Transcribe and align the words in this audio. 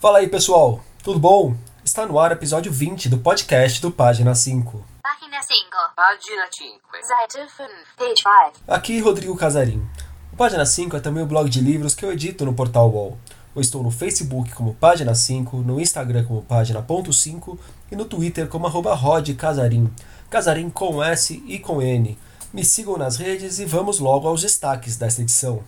Fala 0.00 0.18
aí 0.18 0.28
pessoal, 0.28 0.80
tudo 1.02 1.18
bom? 1.18 1.54
Está 1.84 2.06
no 2.06 2.18
ar 2.18 2.30
o 2.30 2.34
episódio 2.34 2.72
20 2.72 3.08
do 3.08 3.18
podcast 3.18 3.82
do 3.82 3.90
Página 3.90 4.34
5. 4.34 4.82
Página 5.02 5.42
5. 5.42 5.70
Página 5.94 6.48
5. 6.50 6.80
Seite 7.02 7.50
5. 7.50 7.68
Page 7.98 8.22
5. 8.54 8.64
Aqui 8.66 8.98
Rodrigo 9.00 9.36
Casarim. 9.36 9.86
O 10.32 10.36
Página 10.36 10.64
5 10.64 10.96
é 10.96 11.00
também 11.00 11.22
o 11.22 11.26
blog 11.26 11.50
de 11.50 11.60
livros 11.60 11.94
que 11.94 12.04
eu 12.04 12.12
edito 12.12 12.46
no 12.46 12.54
portal 12.54 12.88
Wall. 12.88 13.18
Eu 13.54 13.60
estou 13.60 13.82
no 13.82 13.90
Facebook 13.90 14.52
como 14.54 14.74
Página 14.74 15.14
5, 15.14 15.58
no 15.58 15.80
Instagram 15.80 16.24
como 16.24 16.42
Página.5 16.42 17.58
e 17.92 17.96
no 17.96 18.04
Twitter 18.04 18.48
como 18.48 18.66
arroba 18.66 18.94
Rod 18.94 19.28
Casarim. 19.34 19.92
Casarim 20.30 20.70
com 20.70 21.02
S 21.02 21.42
e 21.46 21.58
com 21.58 21.82
N. 21.82 22.16
Me 22.52 22.64
sigam 22.64 22.98
nas 22.98 23.16
redes 23.16 23.60
e 23.60 23.64
vamos 23.64 24.00
logo 24.00 24.26
aos 24.26 24.42
destaques 24.42 24.96
desta 24.96 25.22
edição. 25.22 25.62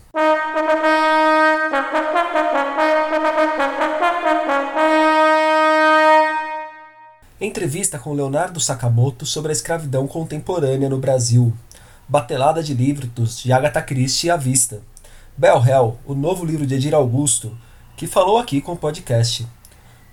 Entrevista 7.40 8.00
com 8.00 8.12
Leonardo 8.12 8.58
Sakamoto 8.58 9.24
sobre 9.24 9.50
a 9.50 9.52
escravidão 9.52 10.08
contemporânea 10.08 10.88
no 10.88 10.98
Brasil. 10.98 11.52
Batelada 12.08 12.60
de 12.64 12.74
livros 12.74 13.40
de 13.40 13.52
Agatha 13.52 13.80
Christie 13.80 14.28
à 14.28 14.36
vista. 14.36 14.80
Bell 15.36 15.64
Hell, 15.64 15.98
o 16.04 16.14
novo 16.14 16.44
livro 16.44 16.66
de 16.66 16.74
Edir 16.74 16.94
Augusto, 16.94 17.56
que 17.96 18.08
falou 18.08 18.38
aqui 18.38 18.60
com 18.60 18.72
o 18.72 18.76
podcast. 18.76 19.46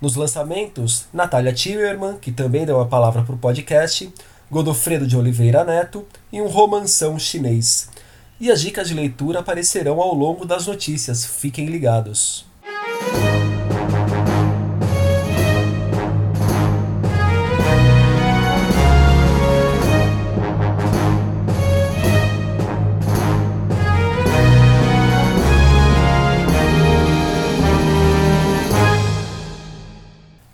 Nos 0.00 0.14
lançamentos, 0.14 1.06
Natália 1.12 1.52
Timmerman, 1.52 2.16
que 2.16 2.30
também 2.30 2.64
deu 2.64 2.80
a 2.80 2.86
palavra 2.86 3.24
para 3.24 3.34
o 3.34 3.38
podcast, 3.38 4.12
Godofredo 4.50 5.06
de 5.06 5.16
Oliveira 5.16 5.62
Neto 5.62 6.04
e 6.32 6.42
um 6.42 6.48
romanção 6.48 7.16
chinês. 7.20 7.88
E 8.40 8.50
as 8.50 8.60
dicas 8.60 8.88
de 8.88 8.94
leitura 8.94 9.38
aparecerão 9.38 10.00
ao 10.00 10.12
longo 10.12 10.44
das 10.44 10.66
notícias, 10.66 11.24
fiquem 11.24 11.66
ligados. 11.66 12.44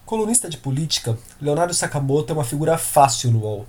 Colunista 0.05 0.51
de 0.51 0.59
política, 0.59 1.19
Leonardo 1.41 1.73
Sakamoto 1.73 2.33
é 2.33 2.37
uma 2.37 2.45
figura 2.45 2.77
fácil 2.77 3.31
no 3.31 3.41
UOL. 3.41 3.67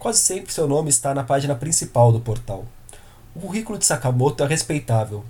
Quase 0.00 0.20
sempre 0.20 0.50
seu 0.50 0.66
nome 0.66 0.88
está 0.88 1.12
na 1.12 1.22
página 1.22 1.54
principal 1.54 2.10
do 2.10 2.20
portal. 2.20 2.64
O 3.36 3.40
currículo 3.40 3.78
de 3.78 3.84
Sakamoto 3.84 4.42
é 4.42 4.46
respeitável. 4.46 5.22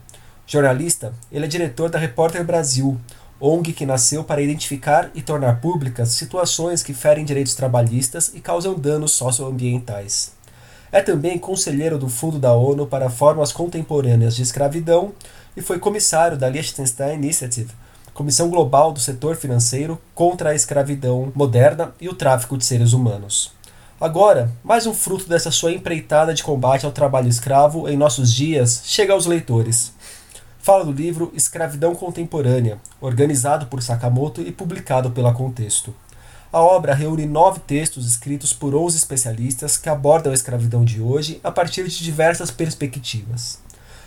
Jornalista, 0.46 1.12
ele 1.32 1.44
é 1.44 1.48
diretor 1.48 1.90
da 1.90 1.98
Repórter 1.98 2.44
Brasil, 2.44 2.96
ONG 3.41 3.72
que 3.72 3.84
nasceu 3.84 4.22
para 4.22 4.41
identificar 4.41 5.10
e 5.12 5.22
tornar 5.22 5.60
públicas 5.60 6.10
situações 6.10 6.84
que 6.84 6.94
ferem 6.94 7.24
direitos 7.24 7.56
trabalhistas 7.56 8.30
e 8.32 8.38
causam 8.38 8.78
danos 8.78 9.10
socioambientais. 9.10 10.34
É 10.92 11.02
também 11.02 11.36
conselheiro 11.36 11.98
do 11.98 12.08
Fundo 12.08 12.38
da 12.38 12.52
ONU 12.52 12.86
para 12.86 13.10
Formas 13.10 13.50
Contemporâneas 13.50 14.36
de 14.36 14.42
Escravidão 14.42 15.12
e 15.56 15.60
foi 15.60 15.80
comissário 15.80 16.38
da 16.38 16.48
Liechtenstein 16.48 17.14
Initiative, 17.14 17.72
Comissão 18.14 18.48
Global 18.48 18.92
do 18.92 19.00
Setor 19.00 19.34
Financeiro 19.34 20.00
contra 20.14 20.50
a 20.50 20.54
Escravidão 20.54 21.32
Moderna 21.34 21.92
e 22.00 22.08
o 22.08 22.14
Tráfico 22.14 22.56
de 22.56 22.64
Seres 22.64 22.92
Humanos. 22.92 23.58
Agora, 24.01 24.51
mais 24.65 24.87
um 24.87 24.95
fruto 24.95 25.29
dessa 25.29 25.51
sua 25.51 25.73
empreitada 25.73 26.33
de 26.33 26.43
combate 26.43 26.87
ao 26.87 26.91
trabalho 26.91 27.29
escravo 27.29 27.87
em 27.87 27.98
nossos 27.98 28.33
dias 28.33 28.81
chega 28.87 29.12
aos 29.12 29.27
leitores. 29.27 29.93
Fala 30.59 30.87
do 30.87 30.91
livro 30.91 31.31
Escravidão 31.34 31.95
Contemporânea, 31.95 32.78
organizado 32.98 33.67
por 33.67 33.83
Sakamoto 33.83 34.41
e 34.41 34.51
publicado 34.51 35.11
pela 35.11 35.34
Contexto. 35.34 35.95
A 36.51 36.62
obra 36.62 36.95
reúne 36.95 37.27
nove 37.27 37.60
textos 37.60 38.06
escritos 38.06 38.55
por 38.55 38.75
11 38.75 38.97
especialistas 38.97 39.77
que 39.77 39.91
abordam 39.91 40.33
a 40.33 40.34
escravidão 40.34 40.83
de 40.83 40.99
hoje 41.03 41.39
a 41.44 41.53
partir 41.53 41.87
de 41.87 42.03
diversas 42.03 42.50
perspectivas. 42.50 43.59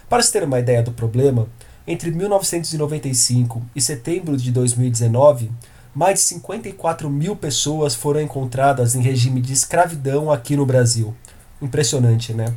Para 0.09 0.23
se 0.23 0.31
ter 0.31 0.43
uma 0.43 0.57
ideia 0.57 0.81
do 0.81 0.91
problema, 0.91 1.47
entre 1.85 2.09
1995 2.09 3.61
e 3.75 3.81
setembro 3.81 4.37
de 4.37 4.51
2019, 4.51 5.51
mais 5.93 6.19
de 6.19 6.25
54 6.25 7.09
mil 7.09 7.35
pessoas 7.35 7.93
foram 7.93 8.19
encontradas 8.21 8.95
em 8.95 9.01
regime 9.01 9.39
de 9.39 9.53
escravidão 9.53 10.31
aqui 10.31 10.55
no 10.55 10.65
Brasil. 10.65 11.15
Impressionante, 11.61 12.33
né? 12.33 12.53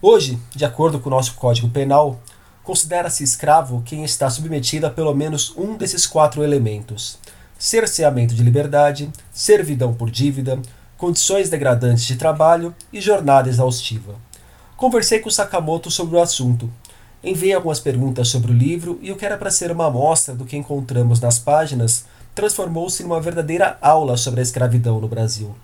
Hoje, 0.00 0.38
de 0.54 0.64
acordo 0.64 1.00
com 1.00 1.08
o 1.08 1.10
nosso 1.10 1.34
Código 1.34 1.70
Penal, 1.70 2.20
considera-se 2.62 3.24
escravo 3.24 3.82
quem 3.84 4.04
está 4.04 4.28
submetido 4.28 4.86
a 4.86 4.90
pelo 4.90 5.14
menos 5.14 5.54
um 5.56 5.76
desses 5.76 6.06
quatro 6.06 6.44
elementos: 6.44 7.18
cerceamento 7.58 8.34
de 8.34 8.42
liberdade, 8.42 9.10
servidão 9.32 9.94
por 9.94 10.10
dívida, 10.10 10.60
condições 10.98 11.48
degradantes 11.48 12.04
de 12.04 12.16
trabalho 12.16 12.74
e 12.92 13.00
jornada 13.00 13.48
exaustiva. 13.48 14.14
Conversei 14.76 15.18
com 15.18 15.30
Sakamoto 15.30 15.90
sobre 15.90 16.16
o 16.16 16.20
assunto 16.20 16.70
Enviei 17.22 17.52
algumas 17.52 17.80
perguntas 17.80 18.28
sobre 18.28 18.52
o 18.52 18.54
livro 18.54 18.98
e 19.02 19.10
o 19.10 19.16
que 19.16 19.26
era 19.26 19.36
para 19.36 19.50
ser 19.50 19.72
uma 19.72 19.86
amostra 19.86 20.34
do 20.34 20.44
que 20.44 20.56
encontramos 20.56 21.20
nas 21.20 21.38
páginas 21.38 22.04
transformou-se 22.38 23.02
numa 23.02 23.20
verdadeira 23.20 23.76
aula 23.82 24.16
sobre 24.16 24.38
a 24.38 24.44
escravidão 24.44 25.00
no 25.00 25.08
Brasil. 25.08 25.56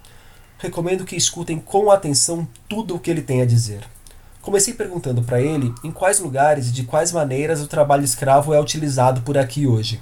Recomendo 0.59 1.05
que 1.05 1.15
escutem 1.15 1.57
com 1.61 1.89
atenção 1.89 2.49
tudo 2.69 2.97
o 2.97 2.99
que 2.99 3.09
ele 3.09 3.23
tem 3.23 3.41
a 3.41 3.47
dizer. 3.47 3.85
Comecei 4.43 4.75
perguntando 4.75 5.23
para 5.23 5.41
ele 5.41 5.73
em 5.85 5.93
quais 5.93 6.19
lugares 6.19 6.71
e 6.71 6.73
de 6.73 6.83
quais 6.83 7.13
maneiras 7.13 7.63
o 7.63 7.69
trabalho 7.69 8.03
escravo 8.03 8.53
é 8.53 8.61
utilizado 8.61 9.23
por 9.23 9.39
aqui 9.39 9.69
hoje. 9.69 10.01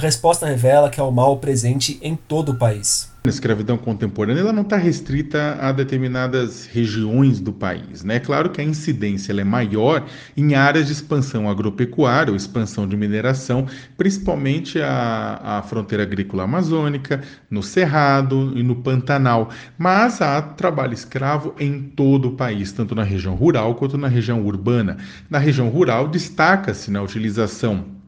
A 0.00 0.02
resposta 0.02 0.46
revela 0.46 0.88
que 0.88 0.98
é 0.98 1.02
o 1.02 1.10
mal 1.10 1.36
presente 1.36 1.98
em 2.00 2.16
todo 2.16 2.52
o 2.52 2.54
país. 2.54 3.12
A 3.22 3.28
escravidão 3.28 3.76
contemporânea 3.76 4.40
ela 4.40 4.50
não 4.50 4.62
está 4.62 4.78
restrita 4.78 5.58
a 5.60 5.72
determinadas 5.72 6.64
regiões 6.64 7.38
do 7.38 7.52
país. 7.52 8.02
Né? 8.02 8.16
É 8.16 8.18
claro 8.18 8.48
que 8.48 8.62
a 8.62 8.64
incidência 8.64 9.38
é 9.38 9.44
maior 9.44 10.06
em 10.34 10.54
áreas 10.54 10.86
de 10.86 10.94
expansão 10.94 11.50
agropecuária 11.50 12.30
ou 12.30 12.36
expansão 12.36 12.88
de 12.88 12.96
mineração, 12.96 13.66
principalmente 13.98 14.80
a, 14.80 15.38
a 15.42 15.62
fronteira 15.64 16.02
agrícola 16.02 16.44
amazônica, 16.44 17.20
no 17.50 17.62
Cerrado 17.62 18.54
e 18.56 18.62
no 18.62 18.76
Pantanal. 18.76 19.50
Mas 19.76 20.22
há 20.22 20.40
trabalho 20.40 20.94
escravo 20.94 21.54
em 21.60 21.78
todo 21.78 22.28
o 22.28 22.36
país, 22.36 22.72
tanto 22.72 22.94
na 22.94 23.02
região 23.02 23.34
rural 23.34 23.74
quanto 23.74 23.98
na 23.98 24.08
região 24.08 24.42
urbana. 24.46 24.96
Na 25.28 25.38
região 25.38 25.68
rural, 25.68 26.08
destaca-se 26.08 26.90
na 26.90 27.02
utilização 27.02 27.99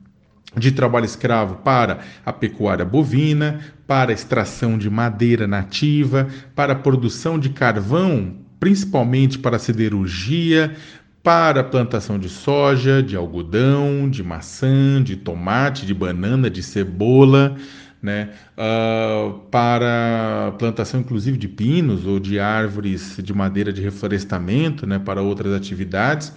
de 0.56 0.72
trabalho 0.72 1.04
escravo 1.04 1.56
para 1.56 2.00
a 2.24 2.32
pecuária 2.32 2.84
bovina, 2.84 3.60
para 3.86 4.10
a 4.10 4.14
extração 4.14 4.76
de 4.76 4.90
madeira 4.90 5.46
nativa, 5.46 6.28
para 6.54 6.72
a 6.72 6.76
produção 6.76 7.38
de 7.38 7.50
carvão, 7.50 8.36
principalmente 8.60 9.38
para 9.38 9.56
a 9.56 9.58
siderurgia, 9.58 10.74
para 11.22 11.60
a 11.60 11.64
plantação 11.64 12.18
de 12.18 12.28
soja, 12.28 13.02
de 13.02 13.16
algodão, 13.16 14.08
de 14.10 14.22
maçã, 14.22 15.02
de 15.02 15.16
tomate, 15.16 15.86
de 15.86 15.94
banana, 15.94 16.50
de 16.50 16.62
cebola, 16.62 17.56
né, 18.02 18.30
uh, 18.58 19.38
para 19.48 20.52
plantação 20.58 20.98
inclusive 20.98 21.38
de 21.38 21.46
pinos 21.46 22.04
ou 22.04 22.18
de 22.18 22.40
árvores 22.40 23.16
de 23.22 23.32
madeira 23.32 23.72
de 23.72 23.80
reflorestamento, 23.80 24.84
né, 24.84 24.98
para 24.98 25.22
outras 25.22 25.54
atividades. 25.54 26.32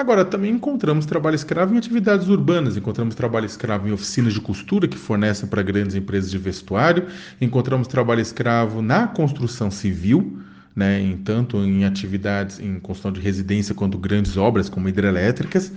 Agora, 0.00 0.24
também 0.24 0.54
encontramos 0.54 1.04
trabalho 1.04 1.34
escravo 1.34 1.74
em 1.74 1.76
atividades 1.76 2.26
urbanas, 2.26 2.74
encontramos 2.74 3.14
trabalho 3.14 3.44
escravo 3.44 3.86
em 3.86 3.92
oficinas 3.92 4.32
de 4.32 4.40
costura 4.40 4.88
que 4.88 4.96
fornecem 4.96 5.46
para 5.46 5.60
grandes 5.62 5.94
empresas 5.94 6.30
de 6.30 6.38
vestuário, 6.38 7.06
encontramos 7.38 7.86
trabalho 7.86 8.22
escravo 8.22 8.80
na 8.80 9.06
construção 9.06 9.70
civil, 9.70 10.38
né, 10.74 10.98
em 10.98 11.18
tanto 11.18 11.58
em 11.58 11.84
atividades 11.84 12.58
em 12.60 12.80
construção 12.80 13.12
de 13.12 13.20
residência 13.20 13.74
quanto 13.74 13.98
grandes 13.98 14.38
obras 14.38 14.70
como 14.70 14.88
hidrelétricas. 14.88 15.70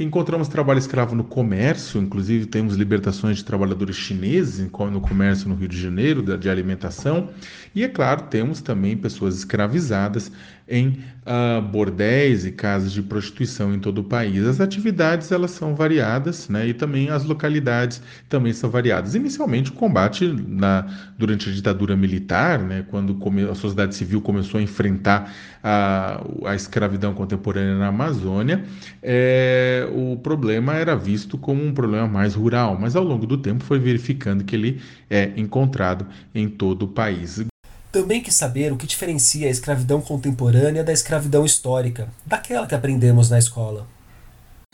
Encontramos 0.00 0.46
trabalho 0.46 0.78
escravo 0.78 1.16
no 1.16 1.24
comércio, 1.24 2.00
inclusive 2.00 2.46
temos 2.46 2.76
libertações 2.76 3.38
de 3.38 3.44
trabalhadores 3.44 3.96
chineses 3.96 4.60
no 4.60 5.00
comércio 5.00 5.48
no 5.48 5.56
Rio 5.56 5.66
de 5.66 5.80
Janeiro, 5.80 6.22
de 6.38 6.48
alimentação. 6.48 7.30
E, 7.74 7.82
é 7.82 7.88
claro, 7.88 8.22
temos 8.30 8.60
também 8.60 8.96
pessoas 8.96 9.36
escravizadas 9.36 10.30
em 10.68 11.02
uh, 11.24 11.62
bordéis 11.62 12.44
e 12.44 12.52
casas 12.52 12.92
de 12.92 13.02
prostituição 13.02 13.72
em 13.74 13.78
todo 13.78 13.98
o 13.98 14.04
país. 14.04 14.44
As 14.44 14.60
atividades 14.60 15.32
elas 15.32 15.52
são 15.52 15.74
variadas, 15.74 16.48
né, 16.48 16.68
e 16.68 16.74
também 16.74 17.08
as 17.08 17.24
localidades 17.24 18.02
também 18.28 18.52
são 18.52 18.68
variadas. 18.68 19.14
Inicialmente 19.14 19.70
o 19.70 19.74
combate 19.74 20.26
na, 20.46 20.86
durante 21.16 21.48
a 21.48 21.52
ditadura 21.52 21.96
militar, 21.96 22.58
né, 22.58 22.84
quando 22.90 23.18
a 23.50 23.54
sociedade 23.54 23.94
civil 23.94 24.20
começou 24.20 24.60
a 24.60 24.62
enfrentar 24.62 25.32
a, 25.64 26.22
a 26.44 26.54
escravidão 26.54 27.14
contemporânea 27.14 27.78
na 27.78 27.88
Amazônia, 27.88 28.64
é, 29.02 29.87
o 29.88 30.16
problema 30.16 30.74
era 30.74 30.94
visto 30.94 31.36
como 31.36 31.64
um 31.64 31.72
problema 31.72 32.06
mais 32.06 32.34
rural, 32.34 32.76
mas 32.78 32.94
ao 32.94 33.04
longo 33.04 33.26
do 33.26 33.38
tempo 33.38 33.64
foi 33.64 33.78
verificando 33.78 34.44
que 34.44 34.54
ele 34.54 34.80
é 35.08 35.32
encontrado 35.36 36.06
em 36.34 36.48
todo 36.48 36.84
o 36.84 36.88
país. 36.88 37.44
Também 37.90 38.22
quis 38.22 38.34
saber 38.34 38.72
o 38.72 38.76
que 38.76 38.86
diferencia 38.86 39.48
a 39.48 39.50
escravidão 39.50 40.00
contemporânea 40.00 40.84
da 40.84 40.92
escravidão 40.92 41.44
histórica, 41.44 42.08
daquela 42.26 42.66
que 42.66 42.74
aprendemos 42.74 43.30
na 43.30 43.38
escola. 43.38 43.86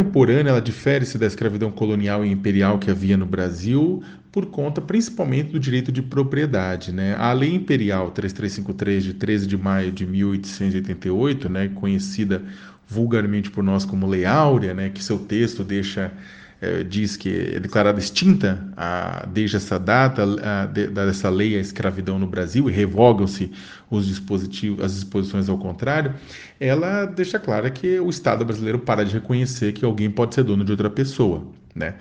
contemporânea 0.00 0.50
ela 0.50 0.60
difere-se 0.60 1.16
da 1.16 1.26
escravidão 1.26 1.70
colonial 1.70 2.24
e 2.24 2.30
imperial 2.30 2.78
que 2.78 2.90
havia 2.90 3.16
no 3.16 3.26
Brasil 3.26 4.02
por 4.34 4.46
conta 4.46 4.80
principalmente 4.80 5.52
do 5.52 5.60
direito 5.60 5.92
de 5.92 6.02
propriedade. 6.02 6.92
Né? 6.92 7.14
A 7.16 7.32
Lei 7.32 7.54
Imperial 7.54 8.10
3353, 8.10 9.04
de 9.04 9.14
13 9.14 9.46
de 9.46 9.56
maio 9.56 9.92
de 9.92 10.04
1888, 10.04 11.48
né, 11.48 11.68
conhecida 11.68 12.42
vulgarmente 12.88 13.50
por 13.50 13.62
nós 13.62 13.84
como 13.84 14.06
Lei 14.06 14.24
Áurea, 14.24 14.74
né, 14.74 14.90
que 14.90 15.02
seu 15.02 15.18
texto 15.18 15.64
deixa 15.64 16.12
é, 16.60 16.82
diz 16.82 17.16
que 17.16 17.54
é 17.56 17.60
declarada 17.60 17.98
extinta 17.98 18.66
a, 18.76 19.26
desde 19.26 19.56
essa 19.56 19.78
data 19.78 20.22
a, 20.22 20.66
de, 20.66 20.86
dessa 20.86 21.28
lei 21.28 21.56
a 21.56 21.60
escravidão 21.60 22.18
no 22.18 22.26
Brasil 22.26 22.70
e 22.70 22.72
revogam-se 22.72 23.52
os 23.90 24.06
dispositivos, 24.06 24.82
as 24.82 24.94
disposições 24.94 25.48
ao 25.48 25.58
contrário, 25.58 26.14
ela 26.58 27.04
deixa 27.04 27.38
clara 27.38 27.70
que 27.70 28.00
o 28.00 28.08
Estado 28.08 28.44
brasileiro 28.44 28.78
para 28.78 29.04
de 29.04 29.12
reconhecer 29.12 29.72
que 29.72 29.84
alguém 29.84 30.10
pode 30.10 30.34
ser 30.34 30.44
dono 30.44 30.64
de 30.64 30.70
outra 30.70 30.88
pessoa. 30.88 31.44
Né? 31.74 31.94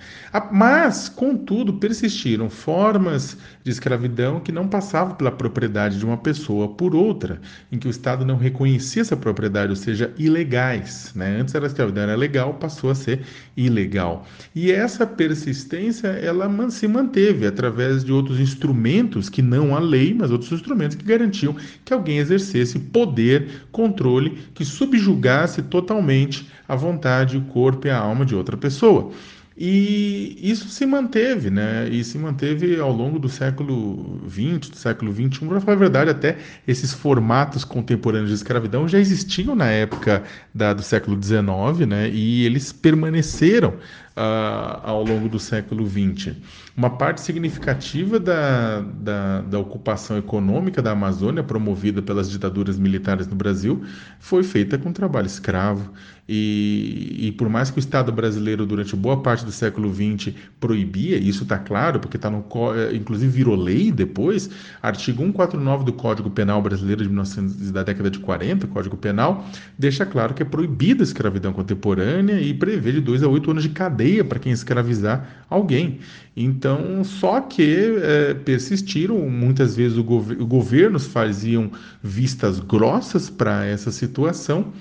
Mas, 0.52 1.10
contudo, 1.10 1.74
persistiram 1.74 2.48
formas 2.48 3.36
de 3.64 3.72
escravidão 3.72 4.40
que 4.40 4.52
não 4.52 4.68
passavam 4.68 5.16
pela 5.16 5.32
propriedade 5.32 5.98
de 5.98 6.06
uma 6.06 6.18
pessoa 6.18 6.68
por 6.68 6.94
outra, 6.94 7.42
em 7.72 7.80
que 7.80 7.88
o 7.88 7.90
Estado 7.90 8.24
não 8.24 8.38
reconhecia 8.38 9.02
essa 9.02 9.18
propriedade, 9.18 9.72
ou 9.72 9.76
seja, 9.76 10.14
ilegais. 10.16 11.12
Né? 11.16 11.40
Antes 11.40 11.56
era 11.56 11.66
escravidão 11.66 12.04
era 12.04 12.16
legal, 12.16 12.54
passou 12.54 12.92
a 12.92 12.96
ser 12.96 13.22
ilegal. 13.58 14.28
E 14.54 14.72
essa 14.72 15.08
persistência 15.08 16.08
ela 16.08 16.44
se 16.70 16.88
manteve 16.88 17.48
através 17.48 18.04
de 18.04 18.12
outros 18.12 18.40
instrumentos 18.40 19.28
que 19.28 19.42
não 19.42 19.76
a 19.76 19.80
lei, 19.80 20.14
mas 20.14 20.30
outros 20.30 20.52
instrumentos 20.52 20.96
que 20.96 21.04
garantiam 21.04 21.56
que 21.84 21.94
alguém 21.94 22.20
exercesse 22.20 22.78
poder, 22.78 23.64
controle, 23.72 24.38
que 24.54 24.64
subjugasse 24.64 25.64
totalmente 25.64 26.48
a 26.68 26.76
vontade, 26.76 27.38
o 27.38 27.42
corpo 27.42 27.88
e 27.88 27.90
a 27.90 27.98
alma 27.98 28.24
de 28.24 28.36
outra 28.36 28.56
pessoa. 28.56 29.12
E 29.56 30.38
isso 30.42 30.68
se 30.70 30.86
manteve, 30.86 31.50
né? 31.50 31.88
E 31.90 32.04
se 32.04 32.18
manteve 32.18 32.80
ao 32.80 32.92
longo 32.92 33.20
do 33.20 33.30
século 33.30 34.22
XX, 34.28 34.70
do 34.70 34.78
século 34.78 35.14
XXI. 35.14 35.48
Para 35.48 35.62
falar 35.62 35.74
a 35.74 35.80
verdade, 35.80 36.10
até 36.10 36.38
esses 36.68 36.92
formatos 36.92 37.64
contemporâneos 37.64 38.30
de 38.30 38.36
escravidão 38.36 38.88
já 38.88 38.98
existiam 38.98 39.56
na 39.56 39.70
época 39.70 40.24
da, 40.54 40.74
do 40.74 40.82
século 40.82 41.22
XIX, 41.22 41.88
né? 41.88 42.10
E 42.10 42.46
eles 42.46 42.72
permaneceram 42.74 43.76
ao 44.16 45.04
longo 45.04 45.28
do 45.28 45.40
século 45.40 45.88
XX. 45.88 46.36
Uma 46.76 46.90
parte 46.90 47.22
significativa 47.22 48.20
da, 48.20 48.82
da, 48.82 49.42
da, 49.42 49.60
ocupação 49.60 50.18
econômica 50.18 50.82
da 50.82 50.92
Amazônia, 50.92 51.44
promovida 51.44 52.02
pelas 52.02 52.30
ditaduras 52.30 52.80
militares 52.80 53.28
no 53.28 53.36
Brasil, 53.36 53.84
foi 54.20 54.44
feita 54.44 54.78
com 54.78 54.92
trabalho 54.92 55.28
escravo. 55.28 55.92
E, 56.28 57.28
e 57.28 57.32
por 57.34 57.50
mais 57.50 57.70
que 57.70 57.78
o 57.78 57.82
Estado 57.82 58.12
brasileiro, 58.12 58.66
durante 58.66 58.96
boa 58.96 59.22
parte 59.22 59.44
do 59.44 59.52
século 59.52 59.94
XX, 59.94 60.34
proibia, 60.58 61.18
isso 61.18 61.44
está 61.44 61.58
claro, 61.60 62.00
porque 62.00 62.16
está 62.16 62.30
no. 62.30 62.46
Eh, 62.76 62.96
inclusive 62.96 63.30
virou 63.30 63.56
lei 63.56 63.92
depois, 63.92 64.50
artigo 64.82 65.22
149 65.22 65.84
do 65.84 65.92
Código 65.92 66.30
Penal 66.30 66.62
Brasileiro 66.62 67.04
de 67.04 67.10
1900, 67.10 67.72
da 67.72 67.84
década 67.84 68.10
de 68.10 68.20
40, 68.20 68.68
Código 68.68 68.96
Penal, 68.96 69.46
deixa 69.78 70.06
claro 70.06 70.34
que 70.34 70.42
é 70.42 70.46
proibida 70.46 71.04
a 71.04 71.06
escravidão 71.06 71.52
contemporânea 71.52 72.40
e 72.40 72.54
prevê 72.54 72.94
de 72.94 73.02
2 73.02 73.22
a 73.24 73.28
8 73.28 73.52
anos 73.52 73.64
de 73.64 73.70
cadeia 73.70 74.03
cadeia 74.04 74.24
para 74.24 74.40
quem 74.40 74.52
escravizar 74.52 75.46
alguém. 75.50 76.00
Então, 76.36 77.04
só 77.04 77.40
que 77.40 77.96
é, 78.02 78.34
persistiram, 78.34 79.18
muitas 79.30 79.76
vezes 79.76 79.98
o 79.98 80.04
gov 80.04 80.36
governos 80.36 81.06
faziam 81.08 81.72
vistas 82.02 82.60
grossas 82.60 83.30
para 83.30 83.66
essa 83.66 83.92
situação 83.92 84.74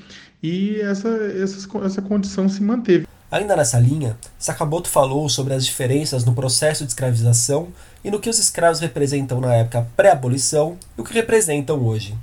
e 0.42 0.80
essa, 0.80 1.08
essa, 1.08 1.78
essa 1.84 2.02
condição 2.02 2.48
se 2.48 2.62
manteve. 2.62 3.06
Ainda 3.30 3.56
nessa 3.56 3.78
linha, 3.78 4.18
Sakamoto 4.38 4.90
falou 4.90 5.26
sobre 5.28 5.54
as 5.54 5.64
diferenças 5.64 6.24
no 6.24 6.34
processo 6.34 6.84
de 6.84 6.90
escravização 6.90 7.68
e 8.04 8.10
no 8.10 8.20
que 8.20 8.28
os 8.28 8.38
escravos 8.38 8.80
representam 8.80 9.40
na 9.40 9.54
época 9.54 9.86
pré-abolição 9.96 10.76
e 10.98 11.00
o 11.00 11.04
que 11.04 11.14
representam 11.14 11.82
hoje. 11.82 12.14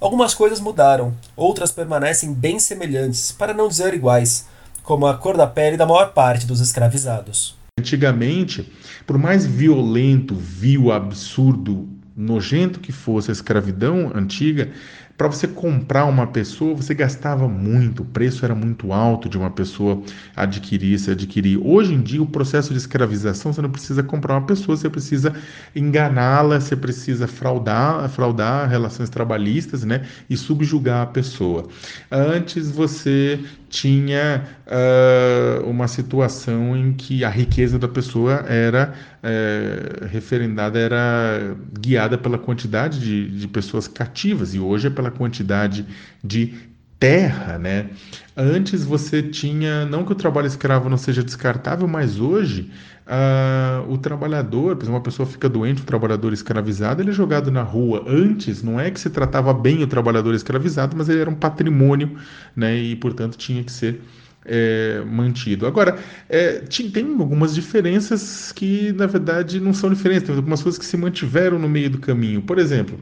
Algumas 0.00 0.34
coisas 0.34 0.60
mudaram, 0.60 1.14
outras 1.34 1.72
permanecem 1.72 2.32
bem 2.32 2.58
semelhantes, 2.58 3.32
para 3.32 3.54
não 3.54 3.68
dizer 3.68 3.94
iguais, 3.94 4.46
como 4.84 5.06
a 5.06 5.16
cor 5.16 5.36
da 5.36 5.46
pele 5.46 5.76
da 5.76 5.86
maior 5.86 6.12
parte 6.12 6.46
dos 6.46 6.60
escravizados. 6.60 7.56
Antigamente, 7.80 8.70
por 9.04 9.18
mais 9.18 9.44
violento, 9.44 10.36
vil, 10.36 10.92
absurdo, 10.92 11.88
nojento 12.16 12.78
que 12.78 12.92
fosse 12.92 13.30
a 13.30 13.32
escravidão 13.32 14.12
antiga, 14.14 14.70
para 15.16 15.28
você 15.28 15.46
comprar 15.46 16.06
uma 16.06 16.26
pessoa, 16.26 16.74
você 16.74 16.92
gastava 16.92 17.48
muito, 17.48 18.02
o 18.02 18.04
preço 18.04 18.44
era 18.44 18.54
muito 18.54 18.92
alto 18.92 19.28
de 19.28 19.38
uma 19.38 19.50
pessoa 19.50 20.02
adquirir, 20.34 20.98
se 20.98 21.10
adquirir. 21.10 21.58
Hoje 21.62 21.94
em 21.94 22.00
dia, 22.00 22.20
o 22.20 22.26
processo 22.26 22.72
de 22.72 22.78
escravização, 22.78 23.52
você 23.52 23.62
não 23.62 23.70
precisa 23.70 24.02
comprar 24.02 24.34
uma 24.34 24.46
pessoa, 24.46 24.76
você 24.76 24.90
precisa 24.90 25.32
enganá-la, 25.74 26.60
você 26.60 26.74
precisa 26.74 27.28
fraudar, 27.28 28.08
fraudar 28.08 28.68
relações 28.68 29.08
trabalhistas, 29.08 29.84
né, 29.84 30.02
e 30.28 30.36
subjugar 30.36 31.02
a 31.02 31.06
pessoa. 31.06 31.68
Antes 32.10 32.70
você 32.70 33.38
tinha 33.68 34.44
uh, 34.66 35.68
uma 35.68 35.88
situação 35.88 36.76
em 36.76 36.92
que 36.92 37.24
a 37.24 37.28
riqueza 37.28 37.78
da 37.78 37.88
pessoa 37.88 38.44
era 38.48 38.94
uh, 39.24 40.04
referendada, 40.06 40.78
era 40.78 41.56
guiada 41.80 42.18
pela 42.18 42.38
quantidade 42.38 43.00
de, 43.00 43.28
de 43.28 43.48
pessoas 43.48 43.88
cativas, 43.88 44.54
e 44.54 44.60
hoje 44.60 44.88
é 44.88 44.90
pela 44.90 45.10
quantidade 45.10 45.86
de 46.22 46.54
terra, 46.98 47.58
né? 47.58 47.90
Antes 48.36 48.84
você 48.84 49.22
tinha, 49.22 49.84
não 49.86 50.04
que 50.04 50.12
o 50.12 50.14
trabalho 50.14 50.46
escravo 50.46 50.88
não 50.88 50.96
seja 50.96 51.22
descartável, 51.22 51.86
mas 51.86 52.18
hoje 52.18 52.70
uh, 53.06 53.92
o 53.92 53.98
trabalhador, 53.98 54.76
por 54.76 54.84
exemplo, 54.84 54.94
uma 54.94 55.02
pessoa 55.02 55.26
fica 55.26 55.48
doente, 55.48 55.82
o 55.82 55.84
trabalhador 55.84 56.32
escravizado, 56.32 57.02
ele 57.02 57.10
é 57.10 57.12
jogado 57.12 57.50
na 57.50 57.62
rua. 57.62 58.04
Antes, 58.06 58.62
não 58.62 58.80
é 58.80 58.90
que 58.90 58.98
se 58.98 59.10
tratava 59.10 59.52
bem 59.52 59.82
o 59.82 59.86
trabalhador 59.86 60.34
escravizado, 60.34 60.96
mas 60.96 61.08
ele 61.08 61.20
era 61.20 61.30
um 61.30 61.34
patrimônio, 61.34 62.16
né? 62.56 62.76
E, 62.76 62.96
portanto, 62.96 63.36
tinha 63.36 63.62
que 63.62 63.72
ser 63.72 64.00
é, 64.44 65.02
mantido. 65.06 65.66
Agora, 65.66 65.98
é, 66.28 66.60
tem 66.92 67.16
algumas 67.18 67.54
diferenças 67.54 68.52
que, 68.52 68.92
na 68.92 69.06
verdade, 69.06 69.60
não 69.60 69.72
são 69.72 69.92
diferentes, 69.92 70.26
tem 70.26 70.36
algumas 70.36 70.62
coisas 70.62 70.78
que 70.78 70.84
se 70.84 70.96
mantiveram 70.96 71.58
no 71.58 71.68
meio 71.68 71.90
do 71.90 71.98
caminho. 71.98 72.42
Por 72.42 72.58
exemplo, 72.58 72.98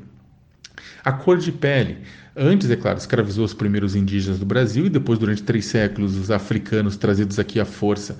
a 1.04 1.12
cor 1.12 1.38
de 1.38 1.50
pele. 1.52 1.98
Antes, 2.36 2.70
é 2.70 2.76
claro, 2.76 2.98
escravizou 2.98 3.44
os 3.44 3.52
primeiros 3.52 3.94
indígenas 3.94 4.38
do 4.38 4.46
Brasil 4.46 4.86
e 4.86 4.88
depois, 4.88 5.18
durante 5.18 5.42
três 5.42 5.66
séculos, 5.66 6.16
os 6.16 6.30
africanos 6.30 6.96
trazidos 6.96 7.38
aqui 7.38 7.60
à 7.60 7.64
força. 7.64 8.18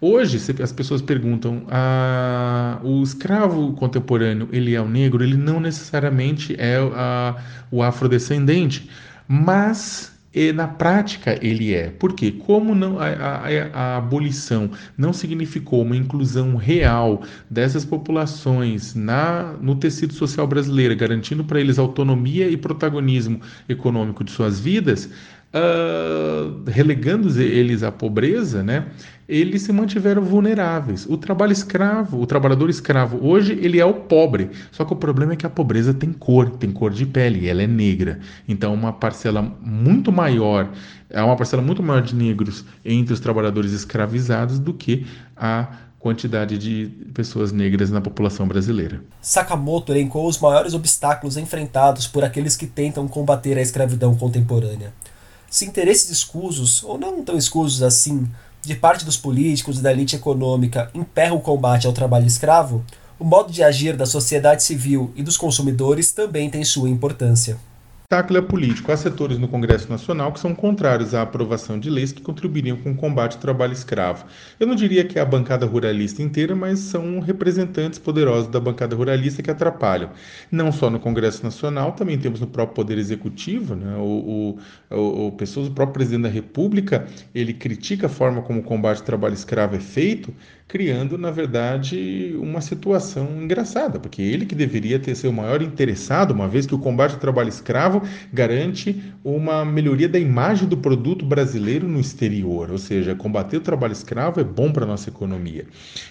Hoje, 0.00 0.38
as 0.62 0.72
pessoas 0.72 1.02
perguntam: 1.02 1.66
ah, 1.68 2.78
o 2.84 3.02
escravo 3.02 3.72
contemporâneo 3.72 4.48
ele 4.52 4.74
é 4.74 4.80
o 4.80 4.88
negro? 4.88 5.24
Ele 5.24 5.36
não 5.36 5.58
necessariamente 5.58 6.54
é 6.56 6.76
a, 6.76 7.36
o 7.70 7.82
afrodescendente, 7.82 8.88
mas 9.26 10.16
e 10.38 10.52
na 10.52 10.68
prática 10.68 11.36
ele 11.42 11.74
é. 11.74 11.90
Porque 11.90 12.30
como 12.30 12.72
não, 12.72 13.00
a, 13.00 13.08
a, 13.08 13.46
a, 13.72 13.96
abolição 13.96 14.70
não 14.96 15.12
significou 15.12 15.82
uma 15.82 15.96
inclusão 15.96 16.54
real 16.54 17.22
dessas 17.50 17.84
populações 17.84 18.94
na, 18.94 19.54
no 19.60 19.74
tecido 19.74 20.14
social 20.14 20.46
brasileiro, 20.46 20.94
garantindo 20.94 21.42
para 21.42 21.60
eles 21.60 21.76
autonomia 21.76 22.48
e 22.48 22.56
protagonismo 22.56 23.40
econômico 23.68 24.22
de 24.22 24.30
suas 24.30 24.60
vidas, 24.60 25.10
uh, 25.52 26.62
relegando 26.70 27.28
eles 27.40 27.82
à 27.82 27.90
pobreza, 27.90 28.62
né, 28.62 28.86
eles 29.28 29.62
se 29.62 29.72
mantiveram 29.72 30.22
vulneráveis. 30.22 31.04
O 31.04 31.18
trabalho 31.18 31.52
escravo, 31.52 32.18
o 32.18 32.26
trabalhador 32.26 32.70
escravo, 32.70 33.18
hoje 33.22 33.52
ele 33.52 33.78
é 33.78 33.84
o 33.84 33.92
pobre. 33.92 34.50
Só 34.72 34.86
que 34.86 34.92
o 34.94 34.96
problema 34.96 35.34
é 35.34 35.36
que 35.36 35.44
a 35.44 35.50
pobreza 35.50 35.92
tem 35.92 36.12
cor, 36.12 36.48
tem 36.50 36.72
cor 36.72 36.90
de 36.90 37.04
pele, 37.04 37.46
ela 37.46 37.62
é 37.62 37.66
negra. 37.66 38.20
Então, 38.48 38.72
uma 38.72 38.92
parcela 38.92 39.42
muito 39.60 40.10
maior, 40.10 40.70
é 41.10 41.22
uma 41.22 41.36
parcela 41.36 41.60
muito 41.60 41.82
maior 41.82 42.00
de 42.00 42.14
negros 42.14 42.64
entre 42.82 43.12
os 43.12 43.20
trabalhadores 43.20 43.72
escravizados 43.72 44.58
do 44.58 44.72
que 44.72 45.06
a 45.36 45.68
quantidade 45.98 46.56
de 46.56 46.86
pessoas 47.12 47.52
negras 47.52 47.90
na 47.90 48.00
população 48.00 48.48
brasileira. 48.48 49.02
Sakamoto 49.20 49.92
elencou 49.92 50.26
os 50.26 50.38
maiores 50.38 50.72
obstáculos 50.72 51.36
enfrentados 51.36 52.06
por 52.06 52.24
aqueles 52.24 52.56
que 52.56 52.66
tentam 52.66 53.06
combater 53.06 53.58
a 53.58 53.60
escravidão 53.60 54.14
contemporânea 54.14 54.92
se 55.50 55.64
interesses 55.64 56.10
escusos, 56.10 56.82
ou 56.84 56.98
não 56.98 57.22
tão 57.22 57.36
escusos 57.36 57.82
assim, 57.82 58.28
de 58.62 58.74
parte 58.74 59.04
dos 59.04 59.16
políticos 59.16 59.78
e 59.78 59.82
da 59.82 59.92
elite 59.92 60.16
econômica 60.16 60.90
emperra 60.94 61.34
o 61.34 61.40
combate 61.40 61.86
ao 61.86 61.92
trabalho 61.92 62.26
escravo, 62.26 62.84
o 63.18 63.24
modo 63.24 63.52
de 63.52 63.62
agir 63.62 63.96
da 63.96 64.06
sociedade 64.06 64.62
civil 64.62 65.12
e 65.16 65.22
dos 65.22 65.36
consumidores 65.36 66.12
também 66.12 66.48
tem 66.48 66.64
sua 66.64 66.88
importância. 66.88 67.58
Obstáculo 68.10 68.38
é 68.38 68.42
político. 68.42 68.90
Há 68.90 68.96
setores 68.96 69.36
no 69.36 69.46
Congresso 69.46 69.90
Nacional 69.90 70.32
que 70.32 70.40
são 70.40 70.54
contrários 70.54 71.12
à 71.12 71.20
aprovação 71.20 71.78
de 71.78 71.90
leis 71.90 72.10
que 72.10 72.22
contribuiriam 72.22 72.78
com 72.78 72.92
o 72.92 72.96
combate 72.96 73.34
ao 73.34 73.40
trabalho 73.40 73.74
escravo. 73.74 74.24
Eu 74.58 74.66
não 74.66 74.74
diria 74.74 75.04
que 75.04 75.18
é 75.18 75.22
a 75.22 75.26
bancada 75.26 75.66
ruralista 75.66 76.22
inteira, 76.22 76.56
mas 76.56 76.78
são 76.78 77.20
representantes 77.20 77.98
poderosos 77.98 78.48
da 78.50 78.58
bancada 78.58 78.96
ruralista 78.96 79.42
que 79.42 79.50
atrapalham. 79.50 80.08
Não 80.50 80.72
só 80.72 80.88
no 80.88 80.98
Congresso 80.98 81.44
Nacional, 81.44 81.92
também 81.92 82.16
temos 82.16 82.40
no 82.40 82.46
próprio 82.46 82.76
Poder 82.76 82.96
Executivo, 82.96 83.74
né? 83.74 83.94
o, 83.98 84.56
o, 84.90 85.26
o, 85.26 85.32
pessoas, 85.32 85.68
o 85.68 85.72
próprio 85.72 85.92
presidente 85.92 86.22
da 86.22 86.30
República, 86.30 87.06
ele 87.34 87.52
critica 87.52 88.06
a 88.06 88.08
forma 88.08 88.40
como 88.40 88.60
o 88.60 88.62
combate 88.62 89.00
ao 89.00 89.04
trabalho 89.04 89.34
escravo 89.34 89.76
é 89.76 89.80
feito, 89.80 90.32
criando, 90.66 91.16
na 91.16 91.30
verdade, 91.30 92.34
uma 92.38 92.60
situação 92.60 93.42
engraçada, 93.42 93.98
porque 93.98 94.20
ele 94.20 94.44
que 94.44 94.54
deveria 94.54 94.98
ter 94.98 95.14
sido 95.14 95.30
o 95.30 95.32
maior 95.32 95.62
interessado, 95.62 96.32
uma 96.32 96.46
vez 96.46 96.66
que 96.66 96.74
o 96.74 96.78
combate 96.78 97.14
ao 97.14 97.18
trabalho 97.18 97.48
escravo 97.48 97.97
garante 98.32 99.02
uma 99.24 99.64
melhoria 99.64 100.08
da 100.08 100.18
imagem 100.18 100.68
do 100.68 100.76
produto 100.76 101.24
brasileiro 101.24 101.88
no 101.88 102.00
exterior, 102.00 102.70
ou 102.70 102.78
seja, 102.78 103.14
combater 103.14 103.56
o 103.56 103.60
trabalho 103.60 103.92
escravo 103.92 104.40
é 104.40 104.44
bom 104.44 104.72
para 104.72 104.84
a 104.84 104.88
nossa 104.88 105.08
economia. 105.08 105.66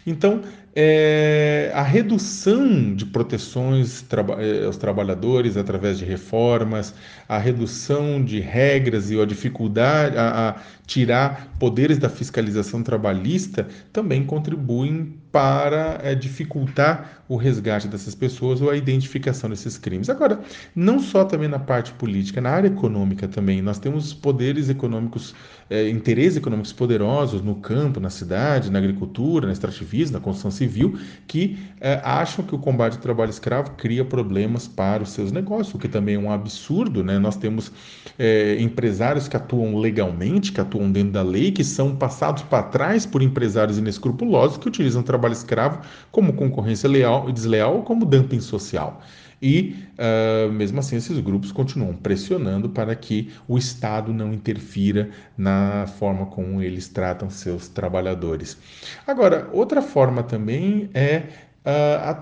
Então, 0.06 0.42
é, 0.80 1.72
a 1.74 1.82
redução 1.82 2.94
de 2.94 3.04
proteções 3.04 4.06
eh, 4.12 4.64
aos 4.64 4.78
trabalhadores 4.78 5.58
através 5.58 5.98
de 5.98 6.06
reformas, 6.06 6.94
a 7.28 7.40
redução 7.40 8.24
de 8.24 8.40
regras 8.40 9.10
e 9.10 9.20
a 9.20 9.26
dificuldade 9.26 10.16
a, 10.16 10.50
a 10.50 10.56
tirar 10.86 11.52
poderes 11.60 11.98
da 11.98 12.10
fiscalização 12.10 12.84
trabalhista 12.84 13.68
também 13.92 14.24
contribuem 14.24 15.18
para 15.32 16.00
é, 16.02 16.16
dificultar 16.16 17.24
o 17.28 17.36
resgate 17.36 17.88
dessas 17.88 18.16
pessoas 18.16 18.62
ou 18.62 18.70
a 18.70 18.78
identificação 18.78 19.50
desses 19.50 19.78
crimes. 19.78 20.10
Agora, 20.10 20.40
não 20.76 21.00
só 21.00 21.26
também 21.26 21.50
na 21.50 21.60
parte 21.60 21.92
política, 21.94 22.40
na 22.40 22.52
área 22.52 22.68
econômica 22.68 23.28
também, 23.28 23.62
nós 23.62 23.78
temos 23.80 24.14
poderes 24.14 24.70
econômicos, 24.70 25.36
é, 25.70 25.90
interesses 25.90 26.38
econômicos 26.38 26.72
poderosos 26.74 27.42
no 27.42 27.56
campo, 27.56 28.00
na 28.00 28.10
cidade, 28.10 28.72
na 28.72 28.80
agricultura, 28.80 29.46
no 29.46 29.52
extrativismo, 29.52 30.18
na 30.18 30.24
construção 30.24 30.52
civil, 30.52 30.98
que 31.28 31.58
é, 31.82 32.00
acham 32.04 32.46
que 32.46 32.56
o 32.56 32.60
combate 32.60 32.96
ao 32.96 33.02
trabalho 33.02 33.30
escravo 33.30 33.72
cria 33.72 34.06
problemas 34.06 34.68
para 34.68 35.04
os 35.04 35.10
seus 35.12 35.32
negócios, 35.32 35.74
o 35.74 35.78
que 35.78 35.88
também 35.88 36.16
é 36.16 36.20
um 36.20 36.32
absurdo. 36.32 37.04
Né? 37.04 37.20
Nós 37.20 37.36
temos 37.36 37.72
é, 38.18 38.58
empresários 38.60 39.28
que 39.28 39.36
atuam 39.36 39.78
legalmente, 39.78 40.52
que 40.52 40.62
atuam 40.62 40.92
dentro 40.92 41.12
da 41.12 41.22
lei, 41.22 41.52
que 41.52 41.64
são 41.64 41.96
passados 41.96 42.44
para 42.44 42.64
trás 42.64 43.06
por 43.06 43.22
empresários 43.22 43.78
inescrupulosos 43.78 44.58
que 44.58 44.68
utilizam 44.68 45.02
o 45.02 45.06
trabalho 45.06 45.34
escravo 45.34 45.82
como 46.12 46.34
concorrência 46.34 46.90
leal 46.90 47.30
e 47.30 47.34
desleal 47.34 47.76
ou 47.76 47.84
como 47.84 48.06
dumping 48.06 48.40
social. 48.40 49.02
E, 49.42 49.76
uh, 49.98 50.52
mesmo 50.52 50.80
assim, 50.80 50.96
esses 50.96 51.20
grupos 51.20 51.52
continuam 51.52 51.96
pressionando 51.96 52.70
para 52.70 52.96
que 52.96 53.32
o 53.48 53.58
Estado 53.58 54.12
não 54.12 54.34
interfira 54.34 55.12
na 55.38 55.86
forma 55.86 56.26
como 56.26 56.62
eles 56.62 56.88
tratam 56.88 57.30
seus 57.30 57.68
trabalhadores. 57.68 58.58
Agora, 59.06 59.50
outra 59.54 59.82
forma 59.82 60.24
também 60.24 60.90
é 60.94 61.24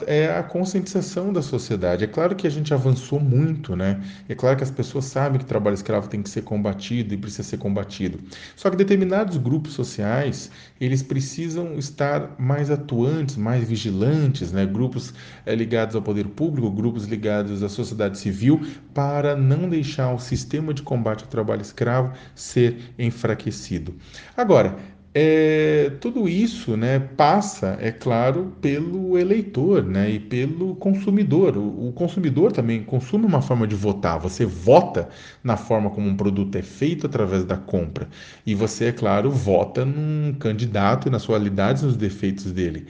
é 0.07 0.35
a 0.35 0.41
conscientização 0.41 1.31
da 1.31 1.41
sociedade. 1.41 2.03
É 2.03 2.07
claro 2.07 2.35
que 2.35 2.47
a 2.47 2.49
gente 2.49 2.73
avançou 2.73 3.19
muito, 3.19 3.75
né? 3.75 4.01
É 4.27 4.33
claro 4.33 4.57
que 4.57 4.63
as 4.63 4.71
pessoas 4.71 5.05
sabem 5.05 5.37
que 5.37 5.45
o 5.45 5.47
trabalho 5.47 5.75
escravo 5.75 6.07
tem 6.07 6.23
que 6.23 6.29
ser 6.29 6.41
combatido 6.41 7.13
e 7.13 7.17
precisa 7.17 7.43
ser 7.43 7.57
combatido. 7.57 8.19
Só 8.55 8.71
que 8.71 8.75
determinados 8.75 9.37
grupos 9.37 9.73
sociais, 9.73 10.49
eles 10.81 11.03
precisam 11.03 11.77
estar 11.77 12.35
mais 12.39 12.71
atuantes, 12.71 13.37
mais 13.37 13.67
vigilantes, 13.67 14.51
né? 14.51 14.65
Grupos 14.65 15.13
é, 15.45 15.53
ligados 15.53 15.95
ao 15.95 16.01
poder 16.01 16.27
público, 16.29 16.71
grupos 16.71 17.05
ligados 17.05 17.61
à 17.61 17.69
sociedade 17.69 18.17
civil, 18.17 18.59
para 18.93 19.35
não 19.35 19.69
deixar 19.69 20.11
o 20.11 20.19
sistema 20.19 20.73
de 20.73 20.81
combate 20.81 21.23
ao 21.23 21.29
trabalho 21.29 21.61
escravo 21.61 22.13
ser 22.33 22.93
enfraquecido. 22.97 23.93
Agora, 24.35 24.75
é, 25.17 25.91
tudo 26.01 26.27
isso 26.27 26.75
né, 26.75 26.99
passa, 26.99 27.77
é 27.79 27.89
claro, 27.89 28.53
pelo 28.59 29.17
eleitor 29.17 29.81
né, 29.81 30.11
e 30.11 30.19
pelo 30.19 30.75
consumidor. 30.75 31.55
O, 31.57 31.87
o, 31.87 31.93
consumidor 31.93 32.51
também 32.51 32.83
consome 32.83 33.25
uma 33.25 33.41
forma 33.41 33.65
de 33.65 33.75
votar. 33.75 34.19
Você 34.19 34.45
vota 34.45 35.07
na 35.41 35.55
forma 35.55 35.89
como 35.89 36.05
um 36.09 36.17
produto 36.17 36.57
é 36.57 36.61
feito 36.61 37.05
através 37.07 37.45
da 37.45 37.55
compra. 37.55 38.09
E 38.45 38.53
você, 38.53 38.87
é 38.87 38.91
claro, 38.91 39.31
vota 39.31 39.85
num 39.85 40.33
candidato 40.37 41.07
e 41.07 41.11
nas 41.11 41.25
qualidades 41.25 41.81
e 41.83 41.85
nos 41.85 41.95
defeitos 41.95 42.51
dele. 42.51 42.85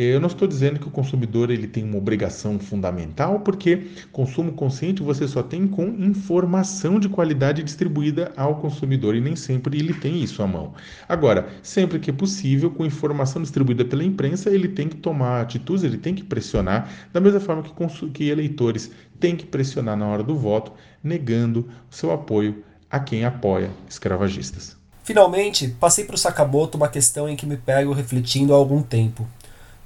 Eu 0.00 0.20
não 0.20 0.28
estou 0.28 0.46
dizendo 0.46 0.78
que 0.78 0.86
o 0.86 0.92
consumidor 0.92 1.50
ele 1.50 1.66
tem 1.66 1.82
uma 1.82 1.98
obrigação 1.98 2.56
fundamental, 2.56 3.40
porque 3.40 3.88
consumo 4.12 4.52
consciente 4.52 5.02
você 5.02 5.26
só 5.26 5.42
tem 5.42 5.66
com 5.66 5.88
informação 5.88 7.00
de 7.00 7.08
qualidade 7.08 7.64
distribuída 7.64 8.30
ao 8.36 8.60
consumidor 8.60 9.16
e 9.16 9.20
nem 9.20 9.34
sempre 9.34 9.76
ele 9.76 9.92
tem 9.92 10.22
isso 10.22 10.40
à 10.40 10.46
mão. 10.46 10.72
Agora, 11.08 11.48
sempre 11.64 11.98
que 11.98 12.10
é 12.10 12.12
possível, 12.12 12.70
com 12.70 12.86
informação 12.86 13.42
distribuída 13.42 13.84
pela 13.84 14.04
imprensa, 14.04 14.50
ele 14.50 14.68
tem 14.68 14.88
que 14.88 14.94
tomar 14.94 15.40
atitudes, 15.40 15.82
ele 15.82 15.98
tem 15.98 16.14
que 16.14 16.22
pressionar, 16.22 16.88
da 17.12 17.18
mesma 17.18 17.40
forma 17.40 17.64
que, 17.64 18.08
que 18.10 18.28
eleitores 18.28 18.92
têm 19.18 19.34
que 19.34 19.46
pressionar 19.46 19.96
na 19.96 20.06
hora 20.06 20.22
do 20.22 20.36
voto, 20.36 20.70
negando 21.02 21.68
seu 21.90 22.12
apoio 22.12 22.62
a 22.88 23.00
quem 23.00 23.24
apoia 23.24 23.68
escravagistas. 23.90 24.76
Finalmente, 25.02 25.66
passei 25.80 26.04
para 26.04 26.14
o 26.14 26.18
Sakamoto 26.18 26.76
uma 26.76 26.88
questão 26.88 27.28
em 27.28 27.34
que 27.34 27.46
me 27.46 27.56
pego 27.56 27.92
refletindo 27.92 28.54
há 28.54 28.56
algum 28.56 28.80
tempo. 28.80 29.26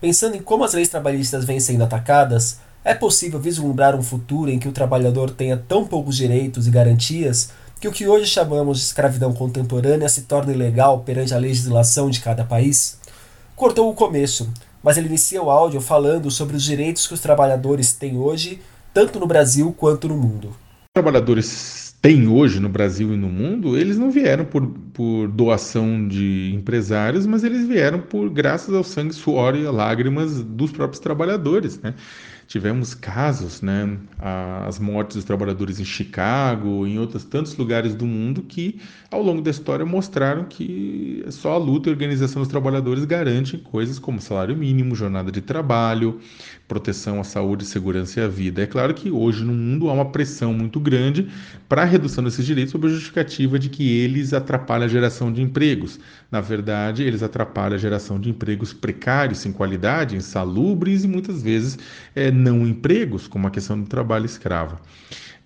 Pensando 0.02 0.34
em 0.34 0.42
como 0.42 0.64
as 0.64 0.74
leis 0.74 0.88
trabalhistas 0.88 1.44
vêm 1.44 1.60
sendo 1.60 1.84
atacadas, 1.84 2.58
é 2.84 2.92
possível 2.92 3.38
vislumbrar 3.38 3.94
um 3.94 4.02
futuro 4.02 4.50
em 4.50 4.58
que 4.58 4.66
o 4.66 4.72
trabalhador 4.72 5.30
tenha 5.30 5.56
tão 5.56 5.86
poucos 5.86 6.16
direitos 6.16 6.66
e 6.66 6.72
garantias 6.72 7.50
que 7.80 7.86
o 7.86 7.92
que 7.92 8.08
hoje 8.08 8.26
chamamos 8.26 8.78
de 8.78 8.84
escravidão 8.84 9.32
contemporânea 9.32 10.08
se 10.08 10.22
torne 10.22 10.54
ilegal 10.54 11.04
perante 11.04 11.32
a 11.32 11.38
legislação 11.38 12.10
de 12.10 12.18
cada 12.18 12.44
país? 12.44 12.98
Cortou 13.54 13.88
o 13.88 13.94
começo, 13.94 14.52
mas 14.82 14.96
ele 14.96 15.06
inicia 15.06 15.40
o 15.40 15.48
áudio 15.48 15.80
falando 15.80 16.32
sobre 16.32 16.56
os 16.56 16.64
direitos 16.64 17.06
que 17.06 17.14
os 17.14 17.20
trabalhadores 17.20 17.92
têm 17.92 18.18
hoje, 18.18 18.60
tanto 18.92 19.20
no 19.20 19.26
Brasil 19.28 19.72
quanto 19.78 20.08
no 20.08 20.16
mundo. 20.16 20.52
Trabalhadores 20.92 21.81
tem 22.02 22.26
hoje 22.26 22.58
no 22.58 22.68
Brasil 22.68 23.14
e 23.14 23.16
no 23.16 23.28
mundo, 23.28 23.78
eles 23.78 23.96
não 23.96 24.10
vieram 24.10 24.44
por, 24.44 24.66
por 24.92 25.28
doação 25.28 26.08
de 26.08 26.52
empresários, 26.52 27.24
mas 27.26 27.44
eles 27.44 27.68
vieram 27.68 28.00
por 28.00 28.28
graças 28.28 28.74
ao 28.74 28.82
sangue, 28.82 29.14
suor 29.14 29.54
e 29.54 29.62
lágrimas 29.62 30.42
dos 30.42 30.72
próprios 30.72 30.98
trabalhadores, 30.98 31.80
né? 31.80 31.94
Tivemos 32.52 32.92
casos, 32.92 33.62
né, 33.62 33.96
as 34.66 34.78
mortes 34.78 35.16
dos 35.16 35.24
trabalhadores 35.24 35.80
em 35.80 35.86
Chicago, 35.86 36.86
em 36.86 36.98
outros 36.98 37.24
tantos 37.24 37.56
lugares 37.56 37.94
do 37.94 38.04
mundo 38.04 38.42
que, 38.42 38.78
ao 39.10 39.22
longo 39.22 39.40
da 39.40 39.50
história, 39.50 39.86
mostraram 39.86 40.44
que 40.44 41.24
só 41.30 41.54
a 41.54 41.56
luta 41.56 41.88
e 41.88 41.90
a 41.90 41.94
organização 41.94 42.42
dos 42.42 42.50
trabalhadores 42.50 43.06
garantem 43.06 43.58
coisas 43.58 43.98
como 43.98 44.20
salário 44.20 44.54
mínimo, 44.54 44.94
jornada 44.94 45.32
de 45.32 45.40
trabalho, 45.40 46.20
proteção 46.68 47.20
à 47.20 47.24
saúde, 47.24 47.64
segurança 47.64 48.20
e 48.20 48.22
à 48.22 48.28
vida. 48.28 48.62
É 48.62 48.66
claro 48.66 48.92
que 48.92 49.10
hoje 49.10 49.44
no 49.44 49.54
mundo 49.54 49.88
há 49.88 49.94
uma 49.94 50.10
pressão 50.10 50.52
muito 50.52 50.78
grande 50.78 51.28
para 51.68 51.82
a 51.82 51.86
redução 51.86 52.22
desses 52.22 52.44
direitos 52.44 52.72
sob 52.72 52.86
a 52.86 52.90
justificativa 52.90 53.58
de 53.58 53.70
que 53.70 53.98
eles 53.98 54.34
atrapalham 54.34 54.84
a 54.84 54.88
geração 54.88 55.32
de 55.32 55.40
empregos. 55.40 55.98
Na 56.30 56.40
verdade, 56.40 57.02
eles 57.02 57.22
atrapalham 57.22 57.76
a 57.76 57.78
geração 57.78 58.20
de 58.20 58.28
empregos 58.30 58.72
precários, 58.72 59.38
sem 59.38 59.52
qualidade, 59.52 60.16
insalubres 60.16 61.04
e 61.04 61.08
muitas 61.08 61.42
vezes 61.42 61.78
é, 62.14 62.30
não 62.42 62.66
empregos, 62.66 63.26
como 63.26 63.46
a 63.46 63.50
questão 63.50 63.80
do 63.80 63.86
trabalho 63.86 64.26
escravo. 64.26 64.78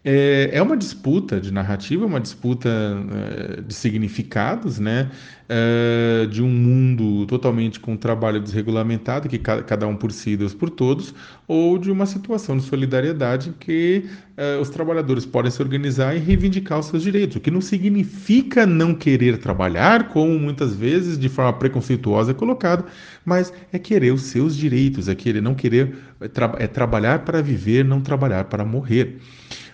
É, 0.09 0.51
é 0.53 0.63
uma 0.63 0.77
disputa 0.77 1.41
de 1.41 1.53
narrativa, 1.53 2.07
uma 2.07 2.21
disputa 2.21 2.69
é, 2.69 3.61
de 3.61 3.75
significados, 3.75 4.79
né? 4.79 5.11
É, 5.49 6.27
de 6.27 6.43
um 6.43 6.49
mundo 6.49 7.25
totalmente 7.27 7.79
com 7.79 7.97
trabalho 7.97 8.41
desregulamentado, 8.41 9.29
que 9.29 9.39
cada 9.39 9.87
um 9.87 9.95
por 9.95 10.11
si 10.11 10.37
Deus 10.37 10.53
por 10.53 10.69
todos, 10.69 11.15
ou 11.47 11.79
de 11.79 11.89
uma 11.89 12.05
situação 12.05 12.57
de 12.57 12.65
solidariedade 12.65 13.55
que 13.61 14.07
é, 14.37 14.59
os 14.59 14.69
trabalhadores 14.69 15.25
podem 15.25 15.51
se 15.51 15.63
organizar 15.63 16.17
e 16.17 16.19
reivindicar 16.19 16.81
os 16.81 16.87
seus 16.87 17.01
direitos, 17.01 17.37
o 17.37 17.41
que 17.41 17.51
não 17.51 17.61
significa 17.61 18.67
não 18.67 18.93
querer 18.93 19.39
trabalhar, 19.39 20.09
como 20.09 20.37
muitas 20.37 20.75
vezes 20.75 21.17
de 21.17 21.29
forma 21.29 21.53
preconceituosa 21.53 22.33
é 22.33 22.35
colocado, 22.35 22.85
mas 23.25 23.53
é 23.73 23.79
querer 23.79 24.13
os 24.13 24.23
seus 24.23 24.57
direitos, 24.57 25.09
é 25.09 25.15
querer 25.15 25.41
não 25.41 25.55
querer 25.55 25.95
é, 26.21 26.27
tra 26.27 26.57
é 26.59 26.67
trabalhar 26.67 27.21
para 27.21 27.41
viver, 27.41 27.85
não 27.85 28.01
trabalhar 28.01 28.45
para 28.45 28.65
morrer. 28.65 29.19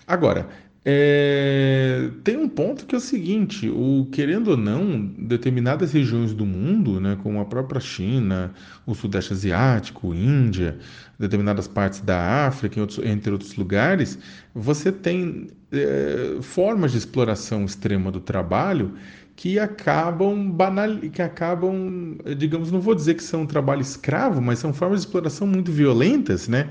Agora, 0.07 0.49
é, 0.85 2.11
tem 2.25 2.37
um 2.37 2.49
ponto 2.49 2.87
que 2.87 2.95
é 2.95 2.99
o 2.99 3.01
seguinte: 3.01 3.69
o 3.69 4.09
querendo 4.11 4.49
ou 4.49 4.57
não, 4.57 5.01
determinadas 5.19 5.93
regiões 5.93 6.35
do 6.35 6.45
mundo, 6.45 7.01
né, 7.01 7.17
como 7.23 7.41
a 7.41 7.45
própria 7.45 7.81
China, 7.81 8.53
o 8.85 8.95
Sudeste 8.95 9.33
Asiático, 9.33 10.13
Índia, 10.13 10.79
determinadas 11.19 11.69
partes 11.69 12.01
da 12.01 12.47
África, 12.47 12.81
outros, 12.81 12.99
entre 13.05 13.31
outros 13.33 13.55
lugares, 13.55 14.19
você 14.53 14.91
tem 14.91 15.49
é, 15.71 16.39
formas 16.43 16.91
de 16.91 16.99
exploração 16.99 17.65
extrema 17.65 18.11
do 18.11 18.21
trabalho 18.21 18.95
que 19.37 19.59
acabam 19.59 20.51
banal, 20.51 20.99
que 21.13 21.23
acabam, 21.23 22.19
digamos, 22.37 22.71
não 22.71 22.81
vou 22.81 22.95
dizer 22.95 23.15
que 23.15 23.23
são 23.23 23.47
trabalho 23.47 23.81
escravo, 23.81 24.43
mas 24.43 24.59
são 24.59 24.73
formas 24.73 25.01
de 25.01 25.07
exploração 25.07 25.47
muito 25.47 25.73
violentas, 25.73 26.49
né? 26.49 26.69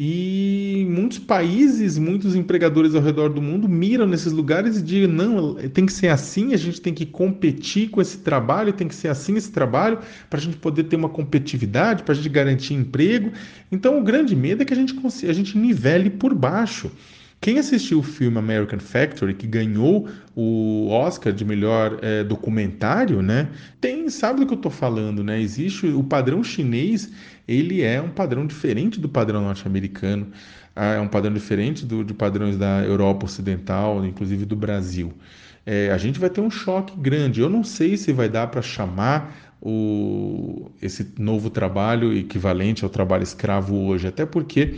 E 0.00 0.86
muitos 0.88 1.18
países, 1.18 1.98
muitos 1.98 2.36
empregadores 2.36 2.94
ao 2.94 3.02
redor 3.02 3.30
do 3.30 3.42
mundo 3.42 3.68
miram 3.68 4.06
nesses 4.06 4.32
lugares 4.32 4.76
e 4.76 4.82
dizem: 4.82 5.08
não, 5.08 5.54
tem 5.54 5.86
que 5.86 5.92
ser 5.92 6.06
assim, 6.06 6.54
a 6.54 6.56
gente 6.56 6.80
tem 6.80 6.94
que 6.94 7.04
competir 7.04 7.90
com 7.90 8.00
esse 8.00 8.18
trabalho, 8.18 8.72
tem 8.72 8.86
que 8.86 8.94
ser 8.94 9.08
assim 9.08 9.36
esse 9.36 9.50
trabalho, 9.50 9.98
para 10.30 10.38
a 10.38 10.42
gente 10.42 10.56
poder 10.56 10.84
ter 10.84 10.94
uma 10.94 11.08
competitividade, 11.08 12.04
para 12.04 12.12
a 12.12 12.16
gente 12.16 12.28
garantir 12.28 12.74
emprego. 12.74 13.32
Então, 13.72 13.98
o 13.98 14.04
grande 14.04 14.36
medo 14.36 14.62
é 14.62 14.64
que 14.64 14.72
a 14.72 14.76
gente, 14.76 14.94
a 15.28 15.32
gente 15.32 15.58
nivele 15.58 16.10
por 16.10 16.32
baixo. 16.32 16.92
Quem 17.40 17.58
assistiu 17.58 18.00
o 18.00 18.02
filme 18.02 18.36
American 18.36 18.80
Factory, 18.80 19.32
que 19.32 19.46
ganhou 19.46 20.08
o 20.34 20.88
Oscar 20.90 21.32
de 21.32 21.44
melhor 21.44 21.98
é, 22.02 22.24
documentário, 22.24 23.22
né, 23.22 23.48
tem 23.80 24.08
sabe 24.10 24.40
do 24.40 24.46
que 24.46 24.54
eu 24.54 24.56
estou 24.56 24.72
falando, 24.72 25.22
né? 25.22 25.40
Existe 25.40 25.86
o 25.86 26.02
padrão 26.02 26.42
chinês, 26.42 27.12
ele 27.46 27.82
é 27.82 28.00
um 28.00 28.10
padrão 28.10 28.46
diferente 28.46 28.98
do 28.98 29.08
padrão 29.08 29.42
norte-americano, 29.42 30.28
ah, 30.74 30.94
é 30.94 31.00
um 31.00 31.08
padrão 31.08 31.32
diferente 31.32 31.84
do, 31.84 32.04
de 32.04 32.14
padrões 32.14 32.56
da 32.56 32.82
Europa 32.84 33.26
Ocidental, 33.26 34.04
inclusive 34.04 34.44
do 34.44 34.56
Brasil. 34.56 35.12
É, 35.66 35.90
a 35.90 35.98
gente 35.98 36.18
vai 36.18 36.30
ter 36.30 36.40
um 36.40 36.50
choque 36.50 36.96
grande. 36.98 37.40
Eu 37.40 37.50
não 37.50 37.62
sei 37.62 37.96
se 37.96 38.12
vai 38.12 38.28
dar 38.28 38.46
para 38.46 38.62
chamar 38.62 39.36
o, 39.60 40.70
esse 40.80 41.12
novo 41.18 41.50
trabalho 41.50 42.12
equivalente 42.16 42.84
ao 42.84 42.90
trabalho 42.90 43.22
escravo 43.22 43.74
hoje, 43.86 44.06
até 44.06 44.24
porque 44.24 44.76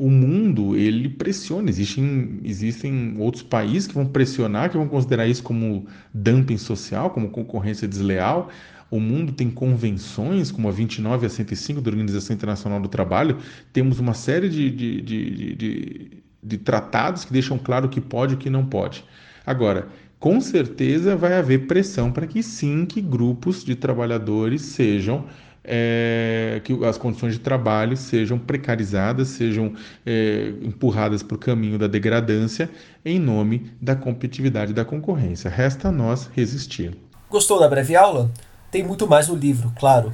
o 0.00 0.08
mundo 0.08 0.74
ele 0.74 1.10
pressiona. 1.10 1.68
Existem, 1.68 2.40
existem 2.42 3.16
outros 3.18 3.42
países 3.42 3.86
que 3.86 3.92
vão 3.92 4.06
pressionar, 4.06 4.70
que 4.70 4.78
vão 4.78 4.88
considerar 4.88 5.26
isso 5.26 5.42
como 5.42 5.86
dumping 6.14 6.56
social, 6.56 7.10
como 7.10 7.28
concorrência 7.28 7.86
desleal. 7.86 8.48
O 8.90 8.98
mundo 8.98 9.30
tem 9.30 9.50
convenções, 9.50 10.50
como 10.50 10.68
a 10.68 10.70
29 10.70 11.24
e 11.24 11.26
a 11.26 11.28
105 11.28 11.82
da 11.82 11.90
Organização 11.90 12.34
Internacional 12.34 12.80
do 12.80 12.88
Trabalho. 12.88 13.36
Temos 13.74 14.00
uma 14.00 14.14
série 14.14 14.48
de, 14.48 14.70
de, 14.70 15.02
de, 15.02 15.54
de, 15.54 16.10
de 16.42 16.56
tratados 16.56 17.26
que 17.26 17.32
deixam 17.34 17.58
claro 17.58 17.84
o 17.84 17.90
que 17.90 18.00
pode 18.00 18.32
e 18.32 18.36
o 18.36 18.38
que 18.38 18.48
não 18.48 18.64
pode. 18.64 19.04
Agora, 19.44 19.88
com 20.18 20.40
certeza 20.40 21.14
vai 21.14 21.34
haver 21.34 21.66
pressão 21.66 22.10
para 22.10 22.26
que 22.26 22.42
sim, 22.42 22.86
que 22.86 23.02
grupos 23.02 23.62
de 23.62 23.74
trabalhadores 23.74 24.62
sejam 24.62 25.26
é, 25.64 26.60
que 26.64 26.84
as 26.84 26.96
condições 26.96 27.34
de 27.34 27.40
trabalho 27.40 27.96
sejam 27.96 28.38
precarizadas, 28.38 29.28
sejam 29.28 29.74
é, 30.04 30.52
empurradas 30.62 31.22
para 31.22 31.34
o 31.34 31.38
caminho 31.38 31.78
da 31.78 31.86
degradância 31.86 32.70
em 33.04 33.18
nome 33.18 33.72
da 33.80 33.94
competitividade 33.94 34.72
e 34.72 34.74
da 34.74 34.84
concorrência. 34.84 35.50
Resta 35.50 35.88
a 35.88 35.92
nós 35.92 36.28
resistir. 36.34 36.96
Gostou 37.28 37.60
da 37.60 37.68
breve 37.68 37.94
aula? 37.94 38.30
Tem 38.70 38.82
muito 38.82 39.06
mais 39.06 39.28
no 39.28 39.34
livro, 39.34 39.72
claro. 39.78 40.12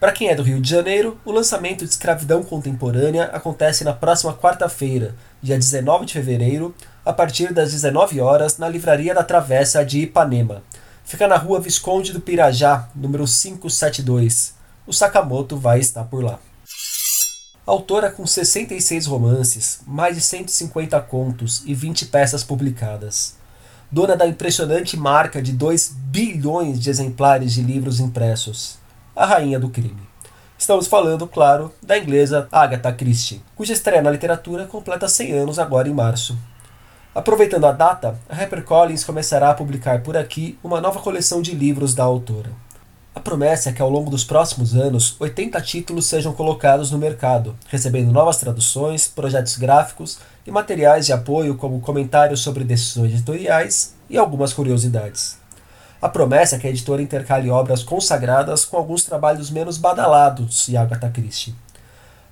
Para 0.00 0.12
quem 0.12 0.28
é 0.28 0.34
do 0.34 0.42
Rio 0.44 0.60
de 0.60 0.70
Janeiro, 0.70 1.18
o 1.24 1.32
lançamento 1.32 1.84
de 1.84 1.90
Escravidão 1.90 2.42
Contemporânea 2.42 3.24
acontece 3.24 3.82
na 3.82 3.92
próxima 3.92 4.32
quarta-feira, 4.32 5.14
dia 5.42 5.58
19 5.58 6.06
de 6.06 6.12
fevereiro, 6.12 6.72
a 7.04 7.12
partir 7.12 7.52
das 7.52 7.72
19 7.72 8.20
horas, 8.20 8.58
na 8.58 8.68
Livraria 8.68 9.12
da 9.12 9.24
Travessa 9.24 9.84
de 9.84 10.00
Ipanema. 10.00 10.62
Fica 11.04 11.26
na 11.26 11.36
rua 11.36 11.58
Visconde 11.58 12.12
do 12.12 12.20
Pirajá, 12.20 12.88
número 12.94 13.24
572 13.24 14.57
o 14.88 14.92
Sakamoto 14.92 15.54
vai 15.54 15.78
estar 15.80 16.04
por 16.04 16.24
lá. 16.24 16.38
Autora 17.66 18.10
com 18.10 18.26
66 18.26 19.04
romances, 19.04 19.80
mais 19.86 20.16
de 20.16 20.22
150 20.22 20.98
contos 21.02 21.62
e 21.66 21.74
20 21.74 22.06
peças 22.06 22.42
publicadas. 22.42 23.36
Dona 23.92 24.16
da 24.16 24.26
impressionante 24.26 24.96
marca 24.96 25.42
de 25.42 25.52
2 25.52 25.92
bilhões 25.94 26.80
de 26.80 26.88
exemplares 26.88 27.52
de 27.52 27.60
livros 27.60 28.00
impressos. 28.00 28.78
A 29.14 29.26
rainha 29.26 29.60
do 29.60 29.68
crime. 29.68 30.08
Estamos 30.56 30.86
falando, 30.86 31.26
claro, 31.26 31.70
da 31.82 31.98
inglesa 31.98 32.48
Agatha 32.50 32.90
Christie, 32.90 33.42
cuja 33.54 33.74
estreia 33.74 34.00
na 34.00 34.10
literatura 34.10 34.64
completa 34.64 35.06
100 35.06 35.32
anos 35.32 35.58
agora 35.58 35.86
em 35.86 35.92
março. 35.92 36.38
Aproveitando 37.14 37.66
a 37.66 37.72
data, 37.72 38.18
a 38.26 38.34
HarperCollins 38.34 39.04
começará 39.04 39.50
a 39.50 39.54
publicar 39.54 40.02
por 40.02 40.16
aqui 40.16 40.58
uma 40.64 40.80
nova 40.80 41.00
coleção 41.00 41.42
de 41.42 41.54
livros 41.54 41.94
da 41.94 42.04
autora. 42.04 42.50
A 43.18 43.20
promessa 43.20 43.70
é 43.70 43.72
que 43.72 43.82
ao 43.82 43.90
longo 43.90 44.12
dos 44.12 44.22
próximos 44.22 44.76
anos, 44.76 45.16
80 45.18 45.60
títulos 45.62 46.06
sejam 46.06 46.32
colocados 46.32 46.92
no 46.92 46.98
mercado, 46.98 47.58
recebendo 47.66 48.12
novas 48.12 48.36
traduções, 48.36 49.08
projetos 49.08 49.56
gráficos 49.56 50.20
e 50.46 50.52
materiais 50.52 51.06
de 51.06 51.12
apoio 51.12 51.56
como 51.56 51.80
comentários 51.80 52.38
sobre 52.38 52.62
decisões 52.62 53.12
editoriais 53.12 53.96
e 54.08 54.16
algumas 54.16 54.52
curiosidades. 54.52 55.36
A 56.00 56.08
promessa 56.08 56.54
é 56.54 56.58
que 56.60 56.68
a 56.68 56.70
editora 56.70 57.02
intercale 57.02 57.50
obras 57.50 57.82
consagradas 57.82 58.64
com 58.64 58.76
alguns 58.76 59.02
trabalhos 59.02 59.50
menos 59.50 59.78
badalados 59.78 60.66
de 60.66 60.76
Agatha 60.76 61.10
Christie. 61.10 61.56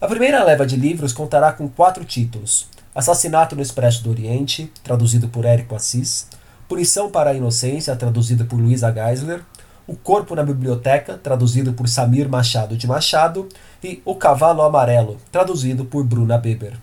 A 0.00 0.06
primeira 0.06 0.44
leva 0.44 0.64
de 0.64 0.76
livros 0.76 1.12
contará 1.12 1.52
com 1.52 1.68
quatro 1.68 2.04
títulos: 2.04 2.68
Assassinato 2.94 3.56
no 3.56 3.62
Expresso 3.62 4.04
do 4.04 4.10
Oriente, 4.10 4.72
traduzido 4.84 5.26
por 5.26 5.44
Érico 5.44 5.74
Assis, 5.74 6.28
Punição 6.68 7.10
para 7.10 7.30
a 7.30 7.34
Inocência, 7.34 7.94
traduzido 7.96 8.44
por 8.44 8.56
Luisa 8.56 8.92
Geisler, 8.92 9.42
o 9.86 9.94
Corpo 9.94 10.34
na 10.34 10.42
Biblioteca, 10.42 11.16
traduzido 11.16 11.72
por 11.72 11.88
Samir 11.88 12.28
Machado 12.28 12.76
de 12.76 12.86
Machado, 12.86 13.48
e 13.82 14.02
O 14.04 14.16
Cavalo 14.16 14.62
Amarelo, 14.62 15.18
traduzido 15.30 15.84
por 15.84 16.02
Bruna 16.02 16.36
Beber. 16.36 16.76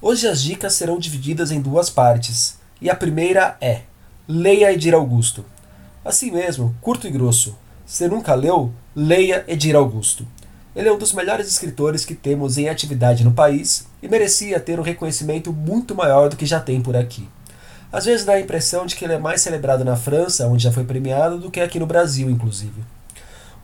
Hoje 0.00 0.26
as 0.26 0.42
dicas 0.42 0.74
serão 0.74 0.98
divididas 0.98 1.52
em 1.52 1.60
duas 1.60 1.88
partes, 1.88 2.58
e 2.80 2.90
a 2.90 2.96
primeira 2.96 3.56
é: 3.60 3.82
Leia 4.26 4.72
Edir 4.72 4.94
Augusto. 4.94 5.44
Assim 6.04 6.32
mesmo, 6.32 6.74
curto 6.80 7.06
e 7.06 7.10
grosso. 7.10 7.56
Se 7.86 8.08
nunca 8.08 8.34
leu, 8.34 8.72
leia 8.96 9.44
Edir 9.46 9.76
Augusto. 9.76 10.26
Ele 10.74 10.88
é 10.88 10.92
um 10.92 10.98
dos 10.98 11.12
melhores 11.12 11.46
escritores 11.46 12.04
que 12.04 12.14
temos 12.14 12.58
em 12.58 12.68
atividade 12.68 13.22
no 13.22 13.32
país 13.32 13.86
e 14.02 14.08
merecia 14.08 14.58
ter 14.58 14.80
um 14.80 14.82
reconhecimento 14.82 15.52
muito 15.52 15.94
maior 15.94 16.30
do 16.30 16.36
que 16.36 16.46
já 16.46 16.58
tem 16.58 16.80
por 16.80 16.96
aqui. 16.96 17.28
Às 17.92 18.06
vezes 18.06 18.24
dá 18.24 18.32
a 18.32 18.40
impressão 18.40 18.86
de 18.86 18.96
que 18.96 19.04
ele 19.04 19.12
é 19.12 19.18
mais 19.18 19.42
celebrado 19.42 19.84
na 19.84 19.96
França, 19.96 20.48
onde 20.48 20.62
já 20.62 20.72
foi 20.72 20.82
premiado, 20.82 21.38
do 21.38 21.50
que 21.50 21.60
aqui 21.60 21.78
no 21.78 21.86
Brasil, 21.86 22.30
inclusive. 22.30 22.82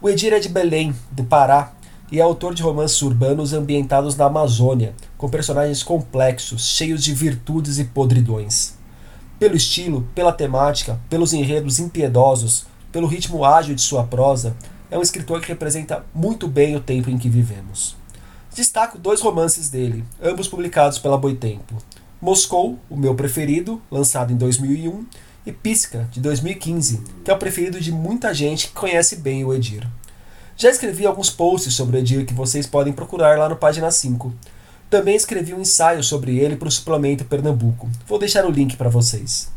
O 0.02 0.08
Edir 0.10 0.34
é 0.34 0.38
de 0.38 0.50
Belém, 0.50 0.94
do 1.10 1.24
Pará, 1.24 1.72
e 2.12 2.20
é 2.20 2.22
autor 2.22 2.54
de 2.54 2.62
romances 2.62 3.00
urbanos 3.00 3.54
ambientados 3.54 4.16
na 4.16 4.26
Amazônia, 4.26 4.94
com 5.16 5.30
personagens 5.30 5.82
complexos, 5.82 6.68
cheios 6.68 7.02
de 7.02 7.14
virtudes 7.14 7.78
e 7.78 7.84
podridões. 7.84 8.74
Pelo 9.38 9.56
estilo, 9.56 10.06
pela 10.14 10.32
temática, 10.32 11.00
pelos 11.08 11.32
enredos 11.32 11.78
impiedosos, 11.78 12.66
pelo 12.92 13.06
ritmo 13.06 13.46
ágil 13.46 13.74
de 13.74 13.80
sua 13.80 14.04
prosa, 14.04 14.54
é 14.90 14.98
um 14.98 15.02
escritor 15.02 15.40
que 15.40 15.48
representa 15.48 16.04
muito 16.14 16.46
bem 16.46 16.76
o 16.76 16.80
tempo 16.80 17.08
em 17.08 17.16
que 17.16 17.30
vivemos. 17.30 17.96
Destaco 18.54 18.98
dois 18.98 19.20
romances 19.20 19.70
dele, 19.70 20.04
ambos 20.22 20.48
publicados 20.48 20.98
pela 20.98 21.16
Boitempo. 21.16 21.76
Moscou, 22.20 22.78
o 22.90 22.96
meu 22.96 23.14
preferido, 23.14 23.81
lançado 23.90 24.33
em 24.33 24.37
2001, 24.37 25.07
e 25.46 25.52
Pisca, 25.52 26.09
de 26.11 26.20
2015, 26.20 27.00
que 27.24 27.31
é 27.31 27.35
o 27.35 27.38
preferido 27.38 27.81
de 27.81 27.92
muita 27.92 28.35
gente 28.35 28.66
que 28.66 28.74
conhece 28.74 29.16
bem 29.16 29.44
o 29.44 29.54
Edir. 29.54 29.87
Já 30.57 30.68
escrevi 30.68 31.07
alguns 31.07 31.31
posts 31.31 31.74
sobre 31.74 31.96
o 31.96 32.00
Edir 32.00 32.26
que 32.26 32.35
vocês 32.35 32.66
podem 32.66 32.92
procurar 32.92 33.38
lá 33.38 33.48
no 33.48 33.54
página 33.54 33.90
5. 33.90 34.35
Também 34.90 35.14
escrevi 35.14 35.54
um 35.54 35.61
ensaio 35.61 36.02
sobre 36.02 36.37
ele 36.37 36.57
para 36.57 36.66
o 36.68 36.72
suplemento 36.72 37.24
Pernambuco. 37.24 37.88
Vou 38.07 38.18
deixar 38.18 38.44
o 38.44 38.50
link 38.50 38.76
para 38.76 38.88
vocês. 38.88 39.48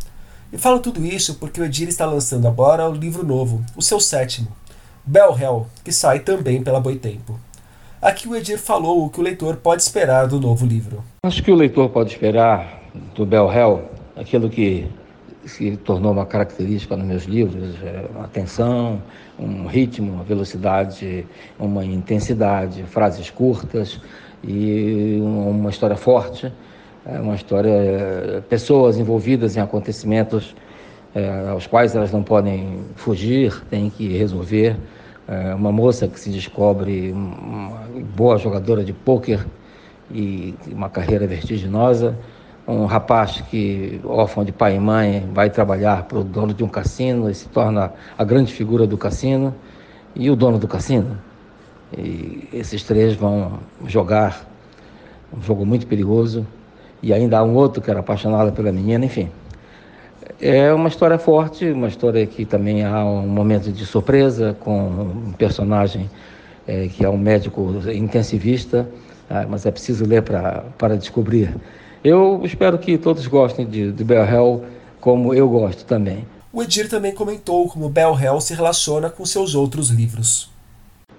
E 0.54 0.58
falo 0.58 0.80
tudo 0.80 1.04
isso 1.04 1.36
porque 1.36 1.60
o 1.60 1.66
Edir 1.66 1.90
está 1.90 2.06
lançando 2.06 2.48
agora 2.48 2.88
o 2.88 2.94
livro 2.94 3.26
novo, 3.26 3.66
o 3.76 3.82
seu 3.82 4.00
sétimo, 4.00 4.56
Bell 5.04 5.36
Hell, 5.38 5.68
que 5.84 5.92
sai 5.92 6.20
também 6.20 6.62
pela 6.62 6.80
Boitempo. 6.80 7.40
Aqui 8.02 8.28
o 8.28 8.36
Edir 8.36 8.58
falou 8.58 9.06
o 9.06 9.10
que 9.12 9.20
o 9.20 9.24
leitor 9.24 9.58
pode 9.58 9.84
esperar 9.84 10.28
do 10.28 10.40
novo 10.40 10.66
livro. 10.66 11.04
Acho 11.24 11.44
que 11.44 11.52
o 11.52 11.56
leitor 11.56 11.88
pode 11.90 12.10
esperar 12.10 12.82
do 13.14 13.28
Bell 13.28 13.54
Hell 13.54 13.84
aquilo 14.16 14.50
que 14.50 14.88
se 15.46 15.78
tornou 15.78 16.12
uma 16.12 16.26
característica 16.26 16.98
nos 16.98 17.06
meus 17.06 17.24
livros, 17.26 17.76
é 17.84 18.06
uma 18.16 18.26
atenção, 18.26 19.04
um 19.38 19.68
ritmo, 19.68 20.14
uma 20.14 20.24
velocidade, 20.24 21.28
uma 21.60 21.86
intensidade, 21.86 22.82
frases 22.86 23.30
curtas 23.30 24.02
e 24.44 25.20
uma 25.22 25.70
história 25.70 25.96
forte, 25.96 26.52
é 27.06 27.20
uma 27.20 27.36
história, 27.36 28.44
pessoas 28.50 28.98
envolvidas 28.98 29.56
em 29.56 29.60
acontecimentos 29.60 30.56
é, 31.14 31.50
aos 31.50 31.68
quais 31.68 31.96
elas 31.96 32.12
não 32.12 32.24
podem 32.24 32.80
fugir, 32.96 33.62
têm 33.70 33.92
que 33.92 34.18
resolver 34.18 34.76
uma 35.56 35.72
moça 35.72 36.08
que 36.08 36.20
se 36.20 36.30
descobre 36.30 37.12
uma 37.12 37.88
boa 38.16 38.38
jogadora 38.38 38.84
de 38.84 38.92
pôquer 38.92 39.46
e 40.12 40.54
uma 40.72 40.90
carreira 40.90 41.26
vertiginosa, 41.26 42.18
um 42.68 42.86
rapaz 42.86 43.42
que, 43.50 44.00
órfão 44.04 44.44
de 44.44 44.52
pai 44.52 44.76
e 44.76 44.80
mãe, 44.80 45.28
vai 45.34 45.50
trabalhar 45.50 46.04
para 46.04 46.20
o 46.20 46.24
dono 46.24 46.54
de 46.54 46.64
um 46.64 46.68
cassino 46.68 47.30
e 47.30 47.34
se 47.34 47.48
torna 47.48 47.94
a 48.18 48.24
grande 48.24 48.54
figura 48.54 48.86
do 48.86 48.98
cassino, 48.98 49.56
e 50.14 50.30
o 50.30 50.36
dono 50.36 50.60
do 50.60 50.68
cassino. 50.68 51.18
E 51.98 52.48
esses 52.54 52.84
três 52.84 53.16
vão 53.16 53.60
jogar 53.88 54.46
um 55.36 55.42
jogo 55.42 55.66
muito 55.66 55.88
perigoso, 55.88 56.46
e 57.02 57.14
ainda 57.14 57.40
há 57.40 57.44
um 57.44 57.56
outro 57.56 57.82
que 57.82 57.90
era 57.90 58.02
apaixonado 58.02 58.52
pela 58.52 58.72
menina, 58.72 59.06
enfim. 59.06 59.30
É 60.40 60.74
uma 60.74 60.88
história 60.88 61.18
forte, 61.18 61.70
uma 61.72 61.88
história 61.88 62.26
que 62.26 62.46
também 62.46 62.84
há 62.84 63.04
um 63.04 63.28
momento 63.28 63.72
de 63.72 63.86
surpresa 63.86 64.56
com 64.60 64.80
um 64.80 65.34
personagem 65.34 66.10
é, 66.68 66.88
que 66.88 67.04
é 67.04 67.10
um 67.10 67.18
médico 67.18 67.74
intensivista, 67.94 68.88
ah, 69.30 69.46
mas 69.50 69.66
é 69.66 69.72
preciso 69.72 70.06
ler 70.06 70.22
para 70.22 70.96
descobrir. 70.98 71.56
Eu 72.04 72.42
espero 72.44 72.78
que 72.78 72.98
todos 72.98 73.26
gostem 73.28 73.66
de, 73.66 73.92
de 73.92 74.04
Bell 74.04 74.26
Hell 74.26 74.64
como 75.00 75.34
eu 75.34 75.50
gosto 75.50 75.86
também. 75.86 76.26
O 76.54 76.62
Edir 76.62 76.90
também 76.90 77.14
comentou 77.14 77.68
como 77.68 77.90
Bell 77.90 78.18
Hell 78.20 78.42
se 78.42 78.54
relaciona 78.54 79.10
com 79.10 79.26
seus 79.26 79.56
outros 79.56 79.90
livros. 79.90 80.50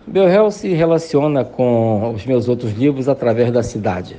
Bell 0.06 0.28
Hell 0.28 0.50
se 0.50 0.68
relaciona 0.74 1.44
com 1.44 2.12
os 2.14 2.26
meus 2.26 2.48
outros 2.48 2.72
livros 2.72 3.08
através 3.08 3.50
da 3.52 3.62
cidade. 3.62 4.16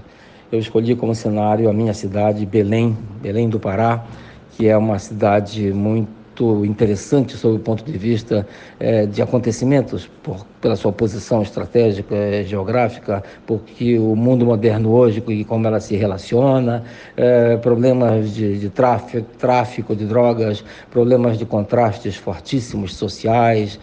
Eu 0.52 0.60
escolhi 0.60 0.96
como 0.96 1.14
cenário 1.14 1.70
a 1.70 1.74
minha 1.74 1.94
cidade, 1.94 2.46
Belém, 2.46 2.98
Belém 3.22 3.50
do 3.50 3.60
Pará, 3.60 4.06
que 4.56 4.68
é 4.68 4.78
uma 4.78 5.00
cidade 5.00 5.72
muito 5.74 6.66
interessante 6.66 7.38
sob 7.38 7.58
o 7.58 7.60
ponto 7.60 7.84
de 7.84 7.98
vista 7.98 8.48
é, 8.80 9.06
de 9.06 9.22
acontecimentos, 9.22 10.10
por, 10.24 10.46
pela 10.60 10.76
sua 10.76 10.92
posição 10.92 11.42
estratégica, 11.42 12.16
é, 12.16 12.44
geográfica, 12.44 13.24
porque 13.46 14.00
o 14.00 14.16
mundo 14.16 14.46
moderno 14.46 14.92
hoje 14.92 15.24
e 15.28 15.44
como 15.46 15.68
ela 15.68 15.80
se 15.80 15.96
relaciona, 15.96 16.84
é, 17.16 17.58
problemas 17.58 18.34
de, 18.34 18.58
de 18.58 18.70
tráfico, 18.70 19.28
tráfico 19.38 19.96
de 19.96 20.06
drogas, 20.06 20.64
problemas 20.90 21.38
de 21.38 21.46
contrastes 21.46 22.16
fortíssimos 22.16 22.96
sociais, 22.96 23.80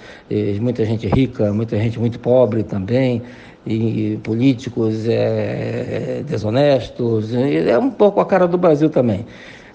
muita 0.60 0.84
gente 0.84 1.06
rica, 1.06 1.52
muita 1.52 1.76
gente 1.78 1.98
muito 1.98 2.18
pobre 2.18 2.62
também 2.62 3.22
e 3.66 4.18
políticos 4.22 5.06
é, 5.06 6.22
desonestos, 6.26 7.34
é 7.34 7.78
um 7.78 7.90
pouco 7.90 8.20
a 8.20 8.26
cara 8.26 8.48
do 8.48 8.56
Brasil 8.56 8.88
também. 8.88 9.26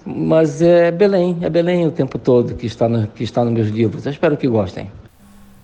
Mas 0.06 0.62
é 0.62 0.92
Belém, 0.92 1.38
é 1.42 1.50
Belém 1.50 1.84
o 1.84 1.90
tempo 1.90 2.16
todo 2.16 2.54
que 2.54 2.66
está, 2.66 2.88
no, 2.88 3.08
que 3.08 3.24
está 3.24 3.44
nos 3.44 3.52
meus 3.52 3.68
livros. 3.68 4.06
Eu 4.06 4.12
espero 4.12 4.36
que 4.36 4.46
gostem. 4.46 4.88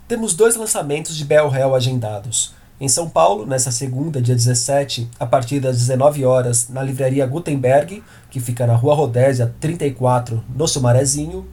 Temos 0.08 0.34
dois 0.34 0.56
lançamentos 0.56 1.16
de 1.16 1.24
Bell 1.24 1.54
Hell 1.54 1.76
agendados. 1.76 2.52
Em 2.80 2.88
São 2.88 3.08
Paulo, 3.08 3.46
nesta 3.46 3.70
segunda, 3.70 4.20
dia 4.20 4.34
17, 4.34 5.08
a 5.20 5.24
partir 5.24 5.60
das 5.60 5.78
19 5.78 6.24
horas, 6.24 6.68
na 6.68 6.82
livraria 6.82 7.24
Gutenberg, 7.24 8.02
que 8.28 8.40
fica 8.40 8.66
na 8.66 8.74
Rua 8.74 8.96
Rodésia 8.96 9.54
34, 9.60 10.42
no 10.52 10.66
Sumarezinho, 10.66 11.46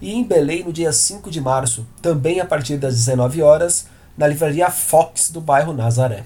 e 0.00 0.12
em 0.12 0.22
Belém, 0.22 0.62
no 0.62 0.72
dia 0.72 0.92
5 0.92 1.28
de 1.28 1.40
março, 1.40 1.84
também 2.00 2.38
a 2.38 2.46
partir 2.46 2.76
das 2.76 2.94
19 2.94 3.42
horas, 3.42 3.88
na 4.16 4.28
livraria 4.28 4.70
Fox, 4.70 5.30
do 5.30 5.40
bairro 5.40 5.72
Nazaré. 5.72 6.22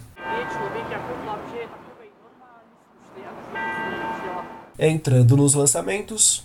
Entrando 4.82 5.36
nos 5.36 5.52
lançamentos, 5.52 6.42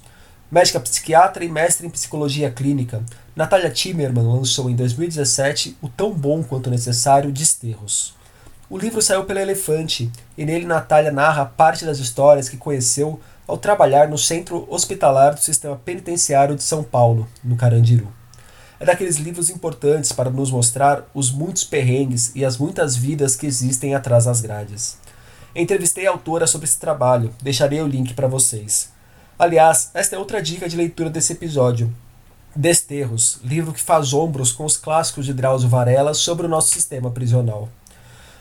médica 0.52 0.78
psiquiatra 0.78 1.46
e 1.46 1.48
mestre 1.48 1.88
em 1.88 1.90
psicologia 1.90 2.52
clínica, 2.52 3.02
Natália 3.34 3.70
Timmerman 3.70 4.26
lançou 4.26 4.70
em 4.70 4.76
2017 4.76 5.78
o 5.82 5.88
tão 5.88 6.12
bom 6.12 6.44
quanto 6.44 6.70
necessário 6.70 7.32
Desterros. 7.32 8.14
O 8.70 8.78
livro 8.78 9.02
saiu 9.02 9.24
pela 9.24 9.42
Elefante 9.42 10.12
e 10.38 10.44
nele 10.44 10.66
Natália 10.66 11.14
narra 11.14 11.46
parte 11.46 11.86
das 11.86 11.98
histórias 11.98 12.50
que 12.50 12.58
conheceu 12.58 13.22
ao 13.48 13.58
trabalhar 13.58 14.10
no 14.10 14.18
Centro 14.18 14.68
Hospitalar 14.70 15.36
do 15.36 15.40
Sistema 15.40 15.78
Penitenciário 15.78 16.58
de 16.58 16.64
São 16.64 16.84
Paulo, 16.84 17.30
no 17.42 17.56
Carandiru. 17.56 18.12
É 18.78 18.84
daqueles 18.84 19.16
livros 19.16 19.50
importantes 19.50 20.12
para 20.12 20.30
nos 20.30 20.52
mostrar 20.52 21.10
os 21.14 21.32
muitos 21.32 21.64
perrengues 21.64 22.34
e 22.36 22.44
as 22.44 22.58
muitas 22.58 22.98
vidas 22.98 23.34
que 23.34 23.48
existem 23.48 23.96
atrás 23.96 24.26
das 24.26 24.42
grades. 24.42 24.98
Entrevistei 25.56 26.06
a 26.06 26.12
autora 26.12 26.46
sobre 26.46 26.66
esse 26.66 26.78
trabalho, 26.78 27.34
deixarei 27.42 27.82
o 27.82 27.88
link 27.88 28.14
para 28.14 28.28
vocês. 28.28 28.92
Aliás, 29.40 29.90
esta 29.94 30.18
é 30.18 30.20
outra 30.20 30.42
dica 30.42 30.68
de 30.68 30.76
leitura 30.76 31.10
desse 31.10 31.32
episódio. 31.32 31.94
Desterros, 32.54 33.40
livro 33.42 33.72
que 33.72 33.82
faz 33.82 34.14
ombros 34.14 34.52
com 34.52 34.66
os 34.66 34.76
clássicos 34.76 35.26
de 35.26 35.34
Drauzio 35.34 35.70
Varela 35.70 36.14
sobre 36.14 36.46
o 36.46 36.50
nosso 36.50 36.74
sistema 36.74 37.10
prisional. 37.10 37.70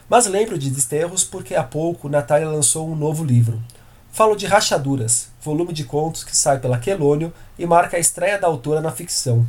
Mas 0.09 0.27
lembro 0.27 0.59
de 0.59 0.71
Desterros 0.71 1.23
porque 1.23 1.55
há 1.55 1.63
pouco 1.63 2.09
Natália 2.09 2.49
lançou 2.49 2.91
um 2.91 2.97
novo 2.97 3.25
livro. 3.25 3.63
Falo 4.11 4.35
de 4.35 4.47
Rachaduras, 4.47 5.29
volume 5.41 5.73
de 5.73 5.85
contos 5.85 6.25
que 6.25 6.37
sai 6.37 6.59
pela 6.59 6.79
Quelônio 6.79 7.33
e 7.57 7.65
marca 7.65 7.97
a 7.97 8.01
estreia 8.01 8.39
da 8.39 8.49
autora 8.49 8.81
na 8.81 8.91
ficção. 8.91 9.47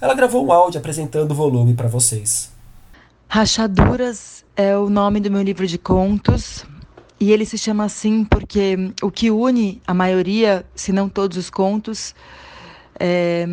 Ela 0.00 0.14
gravou 0.14 0.46
um 0.46 0.52
áudio 0.52 0.80
apresentando 0.80 1.32
o 1.32 1.34
volume 1.34 1.74
para 1.74 1.88
vocês. 1.88 2.50
Rachaduras 3.28 4.44
é 4.56 4.76
o 4.76 4.90
nome 4.90 5.20
do 5.20 5.30
meu 5.30 5.42
livro 5.42 5.66
de 5.66 5.78
contos. 5.78 6.66
E 7.22 7.30
ele 7.30 7.46
se 7.46 7.56
chama 7.56 7.84
assim 7.84 8.24
porque 8.24 8.76
o 9.00 9.08
que 9.08 9.30
une 9.30 9.80
a 9.86 9.94
maioria, 9.94 10.66
se 10.74 10.90
não 10.90 11.08
todos 11.08 11.36
os 11.36 11.48
contos, 11.48 12.16
é, 12.98 13.46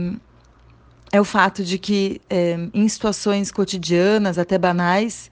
é 1.12 1.22
o 1.22 1.24
fato 1.24 1.64
de 1.64 1.78
que 1.78 2.20
é, 2.28 2.58
em 2.74 2.90
situações 2.90 3.52
cotidianas, 3.52 4.40
até 4.40 4.58
banais, 4.58 5.30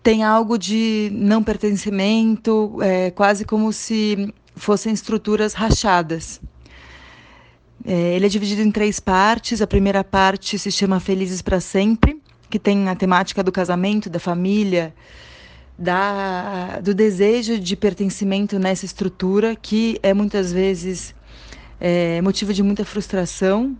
tem 0.00 0.22
algo 0.22 0.56
de 0.56 1.10
não 1.12 1.42
pertencimento, 1.42 2.78
é, 2.80 3.10
quase 3.10 3.44
como 3.44 3.72
se 3.72 4.32
fossem 4.54 4.92
estruturas 4.92 5.54
rachadas. 5.54 6.40
É, 7.84 8.14
ele 8.14 8.26
é 8.26 8.28
dividido 8.28 8.62
em 8.62 8.70
três 8.70 9.00
partes. 9.00 9.60
A 9.60 9.66
primeira 9.66 10.04
parte 10.04 10.56
se 10.56 10.70
chama 10.70 11.00
Felizes 11.00 11.42
para 11.42 11.58
Sempre, 11.58 12.22
que 12.48 12.60
tem 12.60 12.88
a 12.88 12.94
temática 12.94 13.42
do 13.42 13.50
casamento, 13.50 14.08
da 14.08 14.20
família, 14.20 14.94
da, 15.78 16.80
do 16.80 16.94
desejo 16.94 17.58
de 17.58 17.76
pertencimento 17.76 18.58
nessa 18.58 18.84
estrutura, 18.84 19.56
que 19.56 19.98
é 20.02 20.14
muitas 20.14 20.52
vezes 20.52 21.14
é, 21.80 22.20
motivo 22.22 22.52
de 22.52 22.62
muita 22.62 22.84
frustração 22.84 23.76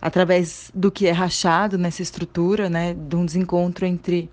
através 0.00 0.70
do 0.74 0.90
que 0.90 1.06
é 1.06 1.12
rachado 1.12 1.76
nessa 1.76 2.02
estrutura, 2.02 2.68
né, 2.68 2.94
de 2.94 3.16
um 3.16 3.24
desencontro 3.24 3.84
entre 3.84 4.30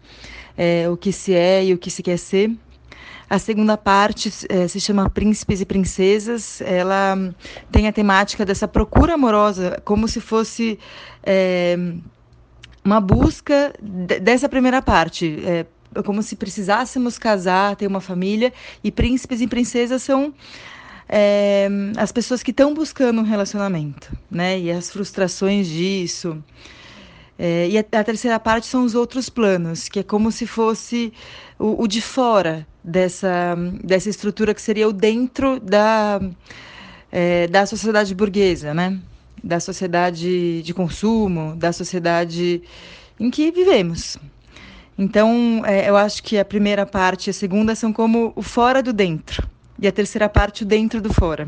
é, 0.58 0.88
o 0.90 0.96
que 0.96 1.12
se 1.12 1.34
é 1.34 1.66
e 1.66 1.74
o 1.74 1.78
que 1.78 1.90
se 1.90 2.04
quer 2.04 2.18
ser. 2.18 2.52
A 3.28 3.40
segunda 3.40 3.76
parte 3.76 4.32
é, 4.50 4.68
se 4.68 4.80
chama 4.80 5.10
Príncipes 5.10 5.60
e 5.60 5.66
Princesas. 5.66 6.62
Ela 6.62 7.18
tem 7.72 7.88
a 7.88 7.92
temática 7.92 8.46
dessa 8.46 8.68
procura 8.68 9.16
amorosa, 9.16 9.82
como 9.84 10.08
se 10.08 10.22
fosse 10.22 10.78
é, 11.24 11.76
uma 12.84 13.02
busca 13.02 13.74
dessa 14.22 14.48
primeira 14.48 14.80
parte. 14.80 15.40
É, 15.44 15.66
como 16.04 16.22
se 16.22 16.36
precisássemos 16.36 17.18
casar, 17.18 17.76
ter 17.76 17.88
uma 17.88 18.02
família, 18.02 18.52
e 18.84 18.92
príncipes 18.92 19.42
e 19.42 19.48
princesas 19.48 20.02
são 20.04 20.34
é, 21.08 21.68
as 21.98 22.12
pessoas 22.12 22.42
que 22.42 22.52
estão 22.52 22.74
buscando 22.74 23.22
um 23.22 23.24
relacionamento, 23.24 24.12
né? 24.30 24.60
E 24.60 24.72
as 24.72 24.90
frustrações 24.90 25.68
disso. 25.68 26.44
É, 27.38 27.68
e 27.70 27.78
a, 27.78 27.82
a, 27.82 28.04
terceira 28.04 28.40
parte 28.40 28.66
são 28.66 28.84
os 28.84 28.96
outros 28.96 29.30
planos, 29.30 29.90
que 29.90 30.00
é 30.00 30.04
como 30.04 30.32
se 30.32 30.48
fosse 30.48 31.12
o, 31.60 31.84
o, 31.84 31.88
de 31.88 32.02
fora 32.02 32.66
dessa, 32.84 33.56
dessa 33.84 34.10
estrutura 34.10 34.54
que 34.54 34.62
seria 34.62 34.88
o 34.88 34.94
dentro 34.94 35.60
da, 35.60 36.22
é, 37.12 37.48
da 37.48 37.66
sociedade 37.66 38.16
burguesa, 38.16 38.74
né? 38.74 38.98
Da 39.44 39.60
sociedade 39.60 40.64
de 40.64 40.74
consumo, 40.74 41.56
da 41.56 41.74
sociedade 41.74 42.64
em 43.20 43.30
que 43.30 43.52
vivemos. 43.52 44.18
Então, 44.98 45.62
é, 45.66 45.90
eu 45.90 45.98
acho 45.98 46.24
que 46.24 46.38
a 46.38 46.46
primeira 46.46 46.86
parte 46.86 47.28
e 47.28 47.32
a 47.32 47.34
segunda 47.34 47.76
são 47.76 47.92
como 47.92 48.32
o 48.36 48.42
fora 48.42 48.82
do 48.82 48.94
dentro, 48.94 49.48
e 49.78 49.88
a 49.88 49.92
terceira 49.92 50.30
parte 50.30 50.64
o 50.64 50.66
dentro 50.66 51.02
do 51.02 51.14
fora. 51.14 51.48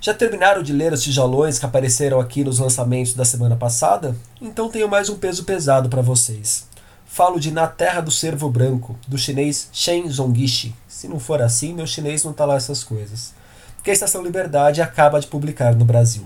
Já 0.00 0.14
terminaram 0.14 0.62
de 0.62 0.72
ler 0.72 0.92
os 0.92 1.02
tijolões 1.02 1.58
que 1.58 1.66
apareceram 1.66 2.20
aqui 2.20 2.42
nos 2.42 2.58
lançamentos 2.58 3.14
da 3.14 3.24
semana 3.24 3.56
passada? 3.56 4.16
Então 4.40 4.70
tenho 4.70 4.88
mais 4.88 5.08
um 5.08 5.18
peso 5.18 5.44
pesado 5.44 5.88
para 5.88 6.02
vocês. 6.02 6.66
Falo 7.04 7.40
de 7.40 7.50
Na 7.50 7.66
Terra 7.66 8.00
do 8.00 8.10
Cervo 8.10 8.48
Branco, 8.48 8.96
do 9.08 9.18
chinês 9.18 9.68
Shen 9.72 10.08
Zongyishi. 10.08 10.74
Se 10.86 11.08
não 11.08 11.18
for 11.18 11.42
assim, 11.42 11.74
meu 11.74 11.86
chinês 11.86 12.22
não 12.22 12.32
tá 12.32 12.44
lá 12.44 12.54
essas 12.54 12.84
coisas. 12.84 13.34
Que 13.82 13.90
a 13.90 13.92
Estação 13.92 14.22
Liberdade 14.22 14.80
acaba 14.80 15.20
de 15.20 15.26
publicar 15.26 15.74
no 15.74 15.84
Brasil. 15.84 16.24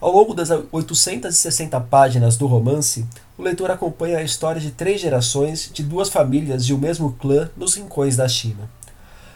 Ao 0.00 0.12
longo 0.12 0.32
das 0.32 0.48
860 0.48 1.80
páginas 1.80 2.36
do 2.36 2.46
romance, 2.46 3.04
o 3.36 3.42
leitor 3.42 3.68
acompanha 3.68 4.18
a 4.18 4.22
história 4.22 4.60
de 4.60 4.70
três 4.70 5.00
gerações 5.00 5.68
de 5.74 5.82
duas 5.82 6.08
famílias 6.08 6.64
de 6.64 6.72
um 6.72 6.78
mesmo 6.78 7.14
clã 7.14 7.50
nos 7.56 7.74
rincões 7.74 8.14
da 8.14 8.28
China. 8.28 8.70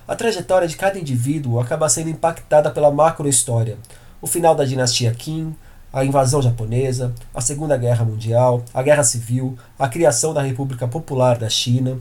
A 0.07 0.15
trajetória 0.15 0.69
de 0.69 0.77
cada 0.77 1.01
indivíduo 1.01 1.59
acaba 1.59 1.89
sendo 1.89 2.11
impactada 2.11 2.71
pela 2.71 2.93
macro-história, 2.93 3.77
o 4.21 4.29
final 4.29 4.55
da 4.55 4.65
dinastia 4.65 5.13
Qin, 5.13 5.53
a 5.93 6.05
invasão 6.05 6.41
japonesa, 6.41 7.13
a 7.35 7.41
Segunda 7.41 7.77
Guerra 7.77 8.05
Mundial, 8.05 8.65
a 8.73 8.85
Guerra 8.85 9.03
Civil, 9.03 9.59
a 9.77 9.89
criação 9.89 10.33
da 10.33 10.43
República 10.43 10.87
Popular 10.87 11.39
da 11.39 11.49
China. 11.49 11.99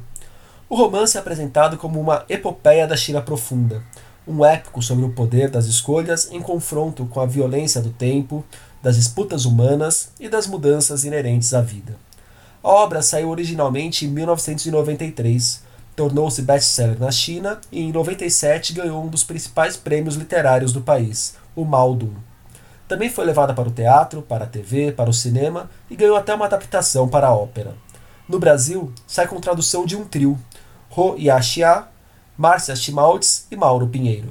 O 0.70 0.76
romance 0.76 1.18
é 1.18 1.20
apresentado 1.20 1.78
como 1.78 2.00
uma 2.00 2.26
epopeia 2.30 2.86
da 2.86 2.96
China 2.96 3.24
profunda, 3.24 3.82
um 4.28 4.46
épico 4.46 4.82
sobre 4.82 5.06
o 5.06 5.14
poder 5.14 5.50
das 5.50 5.66
escolhas 5.66 6.30
em 6.32 6.42
confronto 6.42 7.06
com 7.06 7.20
a 7.20 7.26
violência 7.26 7.82
do 7.82 7.90
tempo, 7.90 8.46
das 8.82 8.96
disputas 8.96 9.46
humanas 9.46 10.12
e 10.20 10.30
das 10.30 10.48
mudanças 10.48 11.04
inerentes 11.04 11.54
à 11.54 11.62
vida. 11.62 11.96
A 12.64 12.70
obra 12.70 13.02
saiu 13.02 13.30
originalmente 13.30 14.06
em 14.06 14.10
1993, 14.10 15.64
tornou-se 15.96 16.42
best-seller 16.42 17.00
na 17.00 17.12
China 17.12 17.60
e 17.72 17.82
em 17.82 17.92
97 17.92 18.74
ganhou 18.74 19.04
um 19.04 19.08
dos 19.08 19.24
principais 19.24 19.76
prêmios 19.76 20.16
literários 20.16 20.72
do 20.72 20.82
país, 20.82 21.36
o 21.56 21.66
Maldum. 21.66 22.14
Também 22.88 23.10
foi 23.10 23.26
levada 23.26 23.54
para 23.54 23.70
o 23.70 23.72
teatro, 23.72 24.22
para 24.22 24.44
a 24.44 24.48
TV, 24.48 24.92
para 24.92 25.10
o 25.10 25.14
cinema 25.14 25.70
e 25.90 25.96
ganhou 25.96 26.16
até 26.16 26.34
uma 26.36 26.46
adaptação 26.46 27.08
para 27.08 27.28
a 27.28 27.36
ópera. 27.36 27.74
No 28.28 28.38
Brasil, 28.38 28.94
sai 29.08 29.28
com 29.28 29.40
tradução 29.40 29.86
de 29.86 29.96
um 29.96 30.06
trio, 30.06 30.38
Ro 30.90 31.16
Yashia, 31.18 31.86
Márcia 32.38 32.76
Chimaltz 32.76 33.46
e 33.52 33.56
Mauro 33.58 33.88
Pinheiro. 33.88 34.30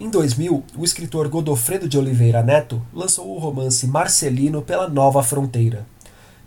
Em 0.00 0.08
2000, 0.08 0.64
o 0.76 0.84
escritor 0.84 1.28
Godofredo 1.28 1.88
de 1.88 1.98
Oliveira 1.98 2.42
Neto 2.42 2.82
lançou 2.92 3.28
o 3.34 3.38
romance 3.38 3.86
Marcelino 3.86 4.62
pela 4.62 4.88
Nova 4.88 5.22
Fronteira. 5.22 5.86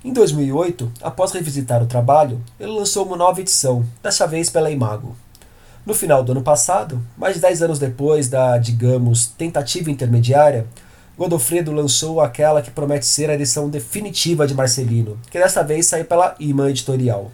Em 0.03 0.11
2008, 0.11 0.91
após 1.01 1.31
revisitar 1.31 1.83
o 1.83 1.87
trabalho, 1.87 2.41
ele 2.59 2.71
lançou 2.71 3.05
uma 3.05 3.15
nova 3.15 3.39
edição, 3.39 3.85
dessa 4.01 4.25
vez 4.25 4.49
pela 4.49 4.71
Imago. 4.71 5.15
No 5.85 5.93
final 5.93 6.23
do 6.23 6.31
ano 6.31 6.41
passado, 6.41 7.01
mais 7.17 7.35
de 7.35 7.41
10 7.41 7.61
anos 7.61 7.79
depois 7.79 8.27
da, 8.27 8.57
digamos, 8.57 9.27
tentativa 9.27 9.91
intermediária, 9.91 10.67
Godofredo 11.17 11.71
lançou 11.71 12.21
aquela 12.21 12.61
que 12.61 12.71
promete 12.71 13.05
ser 13.05 13.29
a 13.29 13.35
edição 13.35 13.69
definitiva 13.69 14.47
de 14.47 14.55
Marcelino, 14.55 15.19
que 15.29 15.37
desta 15.37 15.63
vez 15.63 15.85
sai 15.85 16.03
pela 16.03 16.35
Imã 16.39 16.69
Editorial. 16.69 17.31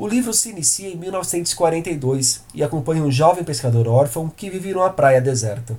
O 0.00 0.06
livro 0.06 0.32
se 0.32 0.50
inicia 0.50 0.88
em 0.88 0.96
1942 0.96 2.42
e 2.54 2.62
acompanha 2.62 3.02
um 3.02 3.10
jovem 3.10 3.42
pescador 3.42 3.88
órfão 3.88 4.28
que 4.28 4.48
vive 4.48 4.72
numa 4.72 4.90
praia 4.90 5.20
deserta. 5.20 5.76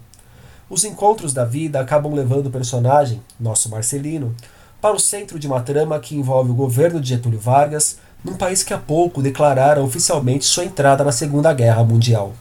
Os 0.69 0.83
encontros 0.83 1.31
da 1.31 1.45
vida 1.45 1.79
acabam 1.79 2.13
levando 2.13 2.47
o 2.47 2.51
personagem, 2.51 3.21
nosso 3.39 3.69
Marcelino, 3.69 4.35
para 4.81 4.93
o 4.93 4.99
centro 4.99 5.39
de 5.39 5.47
uma 5.47 5.61
trama 5.61 5.97
que 6.01 6.17
envolve 6.17 6.51
o 6.51 6.53
governo 6.53 6.99
de 6.99 7.07
Getúlio 7.07 7.39
Vargas, 7.39 7.97
num 8.21 8.35
país 8.35 8.61
que 8.61 8.73
há 8.73 8.77
pouco 8.77 9.21
declarara 9.21 9.81
oficialmente 9.81 10.43
sua 10.43 10.65
entrada 10.65 11.01
na 11.01 11.13
Segunda 11.13 11.53
Guerra 11.53 11.85
Mundial. 11.85 12.33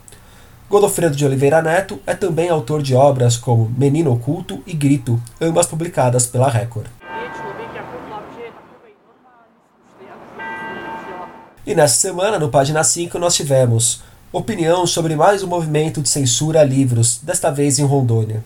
Godofredo 0.69 1.15
de 1.15 1.25
Oliveira 1.25 1.63
Neto 1.63 2.01
é 2.05 2.13
também 2.13 2.49
autor 2.49 2.83
de 2.83 2.97
obras 2.97 3.37
como 3.37 3.73
Menino 3.79 4.13
Oculto 4.13 4.61
e 4.67 4.75
Grito, 4.75 5.23
ambas 5.41 5.67
publicadas 5.67 6.27
pela 6.27 6.51
Record. 6.51 6.98
E 11.69 11.75
nessa 11.75 11.97
semana, 11.97 12.39
no 12.39 12.49
Página 12.49 12.83
5, 12.83 13.19
nós 13.19 13.35
tivemos 13.35 14.01
opinião 14.33 14.87
sobre 14.87 15.15
mais 15.15 15.43
um 15.43 15.47
movimento 15.47 16.01
de 16.01 16.09
censura 16.09 16.63
a 16.63 16.65
livros, 16.65 17.21
desta 17.23 17.51
vez 17.51 17.79
em 17.79 17.85
Rondônia. 17.85 18.43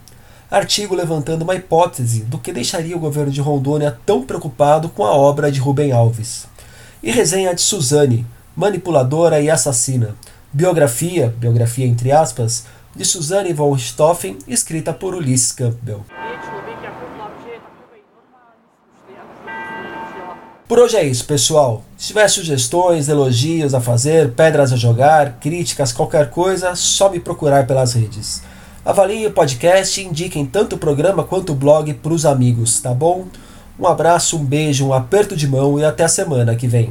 Artigo 0.50 0.92
levantando 0.92 1.42
uma 1.42 1.54
hipótese 1.54 2.24
do 2.24 2.37
que 2.37 2.52
deixaria 2.52 2.96
o 2.96 2.98
governo 2.98 3.30
de 3.30 3.40
Rondônia 3.40 3.96
tão 4.04 4.22
preocupado 4.24 4.88
com 4.88 5.04
a 5.04 5.12
obra 5.12 5.52
de 5.52 5.61
Rubem 5.61 5.92
Alves. 5.92 6.48
E 7.00 7.12
resenha 7.12 7.54
de 7.54 7.61
Suzane, 7.61 8.26
manipuladora 8.56 9.40
e 9.40 9.48
assassina. 9.48 10.16
Biografia, 10.52 11.32
biografia 11.38 11.87
entre 11.87 12.11
aspas, 12.11 12.64
de 12.92 13.04
Suzane 13.04 13.52
von 13.52 13.72
Richthofen, 13.72 14.37
escrita 14.48 14.92
por 14.92 15.14
Ulisses 15.14 15.52
Campbell. 15.52 16.04
Por 20.72 20.78
hoje 20.78 20.96
é 20.96 21.04
isso, 21.04 21.26
pessoal. 21.26 21.85
Se 21.98 22.06
tiver 22.06 22.26
sugestões, 22.28 23.06
elogios 23.06 23.74
a 23.74 23.80
fazer, 23.82 24.32
pedras 24.32 24.72
a 24.72 24.76
jogar, 24.76 25.38
críticas, 25.38 25.92
qualquer 25.92 26.30
coisa, 26.30 26.74
só 26.74 27.11
me 27.11 27.20
procurar 27.20 27.66
pelas 27.66 27.92
redes. 27.92 28.42
Avaliem 28.82 29.26
o 29.26 29.32
podcast 29.32 30.00
e 30.00 30.04
indiquem 30.04 30.46
tanto 30.46 30.76
o 30.76 30.78
programa 30.78 31.24
quanto 31.24 31.52
o 31.52 31.54
blog 31.54 31.92
para 31.92 32.14
os 32.14 32.24
amigos, 32.24 32.80
tá 32.80 32.94
bom? 32.94 33.26
Um 33.78 33.87
abraço, 33.87 34.38
um 34.38 34.44
beijo, 34.46 34.87
um 34.87 34.94
aperto 34.94 35.37
de 35.37 35.46
mão 35.46 35.78
e 35.78 35.85
até 35.85 36.04
a 36.04 36.08
semana 36.08 36.56
que 36.56 36.66
vem. 36.66 36.90